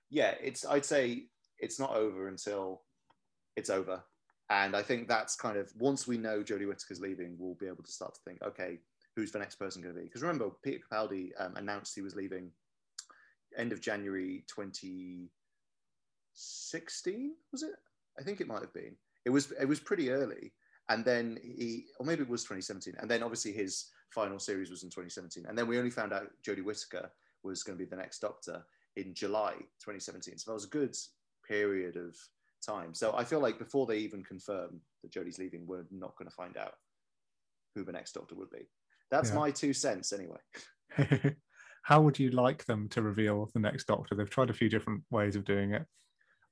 yeah, 0.09 0.33
it's. 0.41 0.65
I'd 0.65 0.85
say 0.85 1.25
it's 1.59 1.79
not 1.79 1.95
over 1.95 2.27
until 2.27 2.81
it's 3.55 3.69
over. 3.69 4.03
And 4.49 4.75
I 4.75 4.81
think 4.81 5.07
that's 5.07 5.35
kind 5.35 5.57
of 5.57 5.71
once 5.77 6.07
we 6.07 6.17
know 6.17 6.43
Jodie 6.43 6.67
Whittaker's 6.67 6.99
leaving, 6.99 7.35
we'll 7.37 7.55
be 7.55 7.67
able 7.67 7.83
to 7.83 7.91
start 7.91 8.15
to 8.15 8.21
think, 8.25 8.41
okay, 8.43 8.79
who's 9.15 9.31
the 9.31 9.39
next 9.39 9.55
person 9.55 9.81
going 9.81 9.95
to 9.95 10.01
be? 10.01 10.05
Because 10.05 10.21
remember, 10.21 10.49
Peter 10.63 10.79
Capaldi 10.91 11.31
um, 11.39 11.55
announced 11.55 11.95
he 11.95 12.01
was 12.01 12.15
leaving 12.15 12.51
end 13.57 13.71
of 13.71 13.81
January 13.81 14.43
2016, 16.35 17.33
was 17.51 17.63
it? 17.63 17.75
I 18.19 18.23
think 18.23 18.41
it 18.41 18.47
might 18.47 18.61
have 18.61 18.73
been. 18.73 18.95
It 19.25 19.29
was 19.29 19.51
it 19.59 19.67
was 19.67 19.79
pretty 19.79 20.09
early, 20.09 20.51
and 20.89 21.05
then 21.05 21.39
he, 21.43 21.85
or 21.99 22.05
maybe 22.05 22.23
it 22.23 22.29
was 22.29 22.43
2017, 22.43 22.95
and 22.99 23.09
then 23.09 23.23
obviously 23.23 23.51
his 23.53 23.89
final 24.13 24.39
series 24.39 24.69
was 24.69 24.83
in 24.83 24.89
2017, 24.89 25.45
and 25.47 25.57
then 25.57 25.67
we 25.67 25.77
only 25.77 25.89
found 25.89 26.13
out 26.13 26.27
Jodie 26.45 26.63
Whittaker 26.63 27.09
was 27.43 27.63
going 27.63 27.77
to 27.77 27.83
be 27.83 27.89
the 27.89 27.95
next 27.95 28.19
Doctor 28.19 28.63
in 28.95 29.13
July 29.13 29.53
2017. 29.79 30.37
So 30.37 30.51
that 30.51 30.55
was 30.55 30.65
a 30.65 30.69
good 30.69 30.95
period 31.47 31.95
of 31.95 32.15
time. 32.65 32.93
So 32.93 33.13
I 33.15 33.23
feel 33.23 33.39
like 33.39 33.57
before 33.57 33.85
they 33.85 33.97
even 33.97 34.23
confirm 34.23 34.81
that 35.01 35.11
Jodie's 35.11 35.39
leaving, 35.39 35.65
we're 35.65 35.85
not 35.91 36.15
going 36.17 36.29
to 36.29 36.35
find 36.35 36.57
out 36.57 36.73
who 37.75 37.83
the 37.83 37.91
next 37.91 38.13
Doctor 38.13 38.35
would 38.35 38.49
be. 38.51 38.67
That's 39.09 39.29
Yeah. 39.29 39.35
my 39.35 39.51
two 39.51 39.73
cents, 39.73 40.13
anyway. 40.13 40.37
How 41.83 42.01
would 42.01 42.17
you 42.17 42.29
like 42.29 42.63
them 42.65 42.87
to 42.89 43.01
reveal 43.01 43.49
the 43.53 43.59
next 43.59 43.87
Doctor? 43.87 44.15
They've 44.15 44.29
tried 44.29 44.49
a 44.49 44.53
few 44.53 44.69
different 44.69 45.03
ways 45.11 45.35
of 45.35 45.43
doing 45.43 45.73
it. 45.73 45.85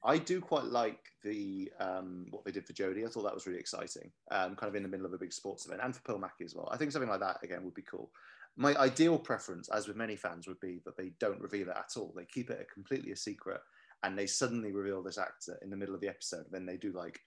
I 0.03 0.17
do 0.17 0.41
quite 0.41 0.65
like 0.65 0.99
the 1.23 1.71
um, 1.79 2.25
what 2.31 2.43
they 2.43 2.51
did 2.51 2.65
for 2.65 2.73
Jodie. 2.73 3.05
I 3.05 3.09
thought 3.09 3.23
that 3.23 3.33
was 3.33 3.45
really 3.45 3.59
exciting, 3.59 4.11
um, 4.31 4.55
kind 4.55 4.69
of 4.69 4.75
in 4.75 4.83
the 4.83 4.89
middle 4.89 5.05
of 5.05 5.13
a 5.13 5.17
big 5.17 5.33
sports 5.33 5.65
event, 5.65 5.81
and 5.83 5.95
for 5.95 6.01
Pearl 6.01 6.17
Mackie 6.17 6.43
as 6.45 6.55
well. 6.55 6.69
I 6.71 6.77
think 6.77 6.91
something 6.91 7.09
like 7.09 7.19
that 7.19 7.37
again 7.43 7.63
would 7.63 7.75
be 7.75 7.83
cool. 7.83 8.11
My 8.57 8.75
ideal 8.75 9.17
preference, 9.17 9.69
as 9.69 9.87
with 9.87 9.95
many 9.95 10.15
fans, 10.15 10.47
would 10.47 10.59
be 10.59 10.81
that 10.85 10.97
they 10.97 11.11
don't 11.19 11.39
reveal 11.39 11.69
it 11.69 11.77
at 11.77 11.97
all. 11.97 12.13
They 12.15 12.25
keep 12.25 12.49
it 12.49 12.59
a 12.59 12.73
completely 12.73 13.11
a 13.11 13.15
secret, 13.15 13.61
and 14.03 14.17
they 14.17 14.25
suddenly 14.27 14.71
reveal 14.71 15.03
this 15.03 15.17
actor 15.19 15.57
in 15.61 15.69
the 15.69 15.77
middle 15.77 15.95
of 15.95 16.01
the 16.01 16.09
episode. 16.09 16.45
And 16.45 16.51
then 16.51 16.65
they 16.65 16.77
do 16.77 16.91
like 16.91 17.19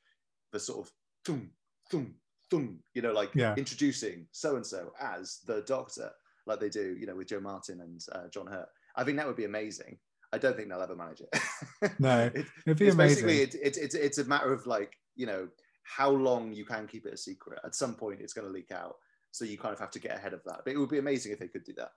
the 0.53 0.61
sort 0.61 0.87
of 0.87 0.93
thum 1.25 1.51
thum 1.91 2.15
thum, 2.51 2.81
you 2.93 3.03
know, 3.03 3.13
like 3.13 3.31
Yeah. 3.35 3.55
introducing 3.57 4.27
so 4.33 4.57
and 4.57 4.67
so 4.67 4.93
as 5.01 5.41
the 5.47 5.63
Doctor, 5.63 6.11
like 6.47 6.61
they 6.61 6.69
do, 6.69 6.97
you 6.99 7.07
know, 7.07 7.15
with 7.15 7.29
Jo 7.29 7.41
Martin 7.41 7.81
and 7.81 8.05
uh, 8.13 8.29
John 8.29 8.47
Hurt. 8.47 8.69
I 8.97 9.05
think 9.05 9.17
that 9.17 9.27
would 9.27 9.37
be 9.37 9.45
amazing. 9.45 9.99
I 10.35 10.39
don't 10.39 10.57
think 10.57 10.69
they'll 10.69 10.83
ever 10.83 10.97
manage 10.97 11.21
it. 11.21 11.93
No, 11.99 12.31
It- 12.35 12.47
It'd 12.67 12.79
be 12.79 12.87
it's 12.87 12.95
amazing. 12.95 13.27
basically 13.27 13.41
it, 13.43 13.55
it, 13.55 13.77
it's 13.83 13.95
it's 13.95 14.19
a 14.19 14.25
matter 14.25 14.53
of 14.53 14.67
like 14.67 14.93
you 15.17 15.27
know 15.27 15.49
how 15.85 16.11
long 16.11 16.53
you 16.53 16.65
can 16.65 16.87
keep 16.87 17.07
it 17.07 17.15
a 17.15 17.17
secret. 17.17 17.61
At 17.65 17.75
some 17.75 17.95
point, 17.95 18.21
it's 18.21 18.33
going 18.33 18.47
to 18.47 18.53
leak 18.53 18.71
out, 18.73 18.97
so 19.31 19.45
you 19.45 19.59
kind 19.59 19.73
of 19.75 19.79
have 19.81 19.91
to 19.93 19.99
get 19.99 20.17
ahead 20.17 20.33
of 20.33 20.43
that. 20.45 20.61
But 20.65 20.73
it 20.75 20.79
would 20.79 20.89
be 20.91 20.99
amazing 20.99 21.33
if 21.33 21.39
they 21.39 21.49
could 21.49 21.65
do 21.65 21.75
that. 21.77 21.91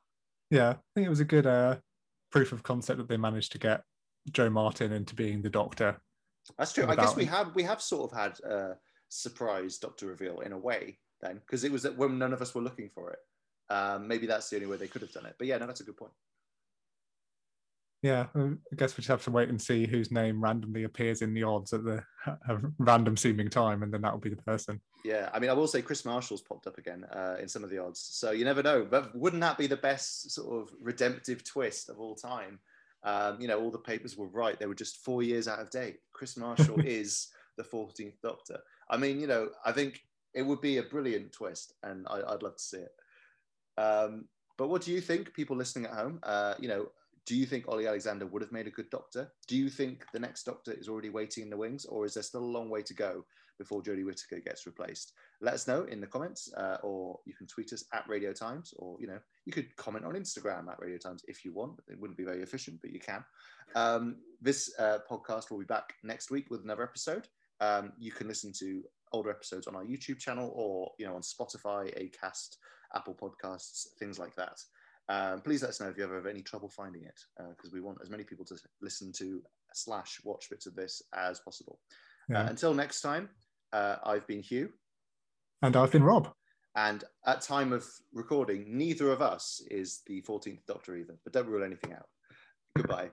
yeah, 0.51 0.69
I 0.71 0.75
think 0.93 1.07
it 1.07 1.09
was 1.09 1.19
a 1.21 1.25
good 1.25 1.47
uh, 1.47 1.77
proof 2.31 2.51
of 2.51 2.63
concept 2.63 2.97
that 2.99 3.07
they 3.09 3.17
managed 3.17 3.51
to 3.53 3.57
get 3.59 3.83
Jo 4.31 4.49
Martin 4.49 4.91
into 4.91 5.15
being 5.15 5.41
the 5.41 5.49
Doctor. 5.49 5.99
That's 6.57 6.73
true. 6.73 6.85
I 6.87 6.95
guess 6.95 7.15
we 7.15 7.25
have 7.25 7.55
we 7.55 7.63
have 7.63 7.81
sort 7.81 8.11
of 8.11 8.17
had 8.17 8.39
a 8.41 8.75
surprise 9.09 9.77
Doctor 9.77 10.07
reveal 10.07 10.41
in 10.41 10.51
a 10.51 10.57
way 10.57 10.99
then 11.21 11.35
because 11.39 11.63
it 11.63 11.71
was 11.71 11.83
that 11.83 11.97
when 11.97 12.19
none 12.19 12.33
of 12.33 12.41
us 12.41 12.53
were 12.53 12.61
looking 12.61 12.89
for 12.93 13.11
it. 13.11 13.19
Um, 13.69 14.07
maybe 14.07 14.27
that's 14.27 14.49
the 14.49 14.55
only 14.57 14.67
way 14.67 14.77
they 14.77 14.87
could 14.87 15.01
have 15.01 15.11
done 15.11 15.25
it. 15.25 15.35
But 15.37 15.47
yeah, 15.47 15.57
no, 15.57 15.67
that's 15.67 15.81
a 15.81 15.83
good 15.83 15.97
point. 15.97 16.13
Yeah, 18.03 18.27
I 18.35 18.75
guess 18.75 18.95
we 18.95 19.01
just 19.01 19.07
have 19.07 19.23
to 19.23 19.31
wait 19.31 19.49
and 19.49 19.59
see 19.59 19.87
whose 19.87 20.11
name 20.11 20.41
randomly 20.41 20.83
appears 20.83 21.23
in 21.23 21.33
the 21.33 21.43
odds 21.43 21.73
at 21.73 21.83
the 21.83 22.03
a 22.27 22.57
random 22.77 23.17
seeming 23.17 23.49
time, 23.49 23.81
and 23.81 23.91
then 23.91 24.01
that 24.01 24.13
will 24.13 24.19
be 24.19 24.29
the 24.29 24.35
person. 24.35 24.79
Yeah, 25.03 25.29
I 25.33 25.39
mean, 25.39 25.49
I 25.49 25.53
will 25.53 25.67
say 25.67 25.81
Kris 25.81 26.05
Marshall's 26.05 26.41
popped 26.41 26.67
up 26.67 26.77
again 26.77 27.05
uh, 27.05 27.37
in 27.39 27.47
some 27.47 27.63
of 27.63 27.69
the 27.69 27.79
odds, 27.79 27.99
so 27.99 28.31
you 28.31 28.45
never 28.45 28.61
know. 28.61 28.85
But 28.89 29.15
wouldn't 29.15 29.41
that 29.41 29.57
be 29.57 29.65
the 29.65 29.77
best 29.77 30.31
sort 30.31 30.61
of 30.61 30.75
redemptive 30.79 31.43
twist 31.43 31.89
of 31.89 31.99
all 31.99 32.15
time? 32.15 32.59
Um, 33.03 33.41
you 33.41 33.47
know, 33.47 33.59
all 33.59 33.71
the 33.71 33.79
papers 33.79 34.15
were 34.15 34.27
right; 34.27 34.59
they 34.59 34.67
were 34.67 34.75
just 34.75 34.97
four 34.97 35.23
years 35.23 35.47
out 35.47 35.59
of 35.59 35.71
date. 35.71 35.97
Kris 36.13 36.37
Marshall 36.37 36.79
is 36.85 37.29
the 37.57 37.63
14th 37.63 38.21
Doctor. 38.21 38.59
I 38.89 38.97
mean, 38.97 39.19
you 39.19 39.27
know, 39.27 39.49
I 39.65 39.71
think 39.71 40.01
it 40.35 40.43
would 40.43 40.61
be 40.61 40.77
a 40.77 40.83
brilliant 40.83 41.31
twist, 41.31 41.73
and 41.81 42.05
I, 42.09 42.31
would 42.31 42.43
love 42.43 42.57
to 42.57 42.63
see 42.63 42.77
it. 42.77 42.91
Um, 43.81 44.25
but 44.57 44.69
what 44.69 44.83
do 44.83 44.91
you 44.91 45.01
think, 45.01 45.33
people 45.33 45.55
listening 45.55 45.85
at 45.85 45.93
home? 45.93 46.19
Uh, 46.23 46.55
you 46.59 46.67
know, 46.67 46.87
do 47.27 47.35
you 47.35 47.45
think 47.45 47.65
Olly 47.67 47.87
Alexander 47.87 48.25
would 48.25 48.41
have 48.41 48.53
made 48.53 48.67
a 48.67 48.71
good 48.71 48.89
doctor? 48.89 49.29
Do 49.47 49.57
you 49.57 49.69
think 49.69 50.05
the 50.13 50.19
next 50.19 50.45
doctor 50.45 50.71
is 50.71 50.87
already 50.87 51.09
waiting 51.09 51.43
in 51.43 51.49
the 51.49 51.57
wings, 51.57 51.85
or 51.85 52.05
is 52.05 52.13
there 52.13 52.23
still 52.23 52.43
a 52.43 52.55
long 52.57 52.69
way 52.69 52.81
to 52.83 52.93
go 52.93 53.25
before 53.59 53.81
Jodie 53.81 54.05
Whittaker 54.05 54.39
gets 54.39 54.65
replaced? 54.65 55.11
Let 55.41 55.53
us 55.53 55.67
know 55.67 55.83
in 55.83 55.99
the 55.99 56.07
comments, 56.07 56.51
uh, 56.55 56.77
or 56.83 57.19
you 57.25 57.33
can 57.33 57.45
tweet 57.45 57.73
us 57.73 57.83
at 57.93 58.07
Radio 58.07 58.31
Times, 58.31 58.73
or 58.77 58.95
you 59.01 59.07
know 59.07 59.19
you 59.45 59.51
could 59.51 59.75
comment 59.75 60.05
on 60.05 60.13
Instagram 60.13 60.71
at 60.71 60.79
Radio 60.79 60.97
Times 60.97 61.23
if 61.27 61.43
you 61.43 61.51
want. 61.51 61.73
It 61.89 61.99
wouldn't 61.99 62.17
be 62.17 62.23
very 62.23 62.41
efficient, 62.41 62.79
but 62.81 62.93
you 62.93 62.99
can. 62.99 63.25
Um, 63.75 64.15
this 64.41 64.73
uh, 64.79 64.99
podcast 65.09 65.51
will 65.51 65.59
be 65.59 65.65
back 65.65 65.95
next 66.03 66.31
week 66.31 66.49
with 66.49 66.63
another 66.63 66.83
episode. 66.83 67.27
Um, 67.59 67.91
you 67.99 68.13
can 68.13 68.29
listen 68.29 68.53
to 68.59 68.83
older 69.11 69.31
episodes 69.31 69.67
on 69.67 69.75
our 69.75 69.83
YouTube 69.83 70.19
channel, 70.19 70.53
or 70.55 70.91
you 70.97 71.05
know 71.05 71.15
on 71.15 71.21
Spotify, 71.23 71.91
Acast, 72.01 72.55
Apple 72.95 73.15
Podcasts, 73.15 73.87
things 73.99 74.17
like 74.17 74.35
that. 74.35 74.61
Um, 75.09 75.41
please 75.41 75.61
let 75.61 75.69
us 75.69 75.79
know 75.79 75.87
if 75.87 75.97
you 75.97 76.03
ever 76.03 76.15
have 76.15 76.25
any 76.25 76.41
trouble 76.41 76.69
finding 76.69 77.03
it, 77.03 77.19
because 77.37 77.71
uh, 77.71 77.73
we 77.73 77.81
want 77.81 77.99
as 78.01 78.09
many 78.09 78.23
people 78.23 78.45
to 78.45 78.55
listen 78.81 79.11
to 79.13 79.41
slash 79.73 80.19
watch 80.23 80.49
bits 80.49 80.65
of 80.65 80.75
this 80.75 81.01
as 81.13 81.39
possible. 81.39 81.79
Uh, 82.29 82.33
yeah. 82.33 82.41
Uh, 82.41 82.49
until 82.49 82.73
next 82.73 83.01
time, 83.01 83.29
uh, 83.73 83.97
I've 84.03 84.27
been 84.27 84.41
Hugh. 84.41 84.69
And 85.61 85.75
I've 85.75 85.91
been 85.91 86.03
Rob. 86.03 86.29
And 86.75 87.03
at 87.25 87.41
time 87.41 87.73
of 87.73 87.85
recording, 88.13 88.77
neither 88.77 89.11
of 89.11 89.21
us 89.21 89.61
is 89.71 90.01
the 90.05 90.21
14th 90.21 90.65
Doctor 90.67 90.95
either, 90.95 91.15
but 91.23 91.33
don't 91.33 91.47
rule 91.47 91.63
anything 91.63 91.93
out. 91.93 92.05
Goodbye. 92.75 93.09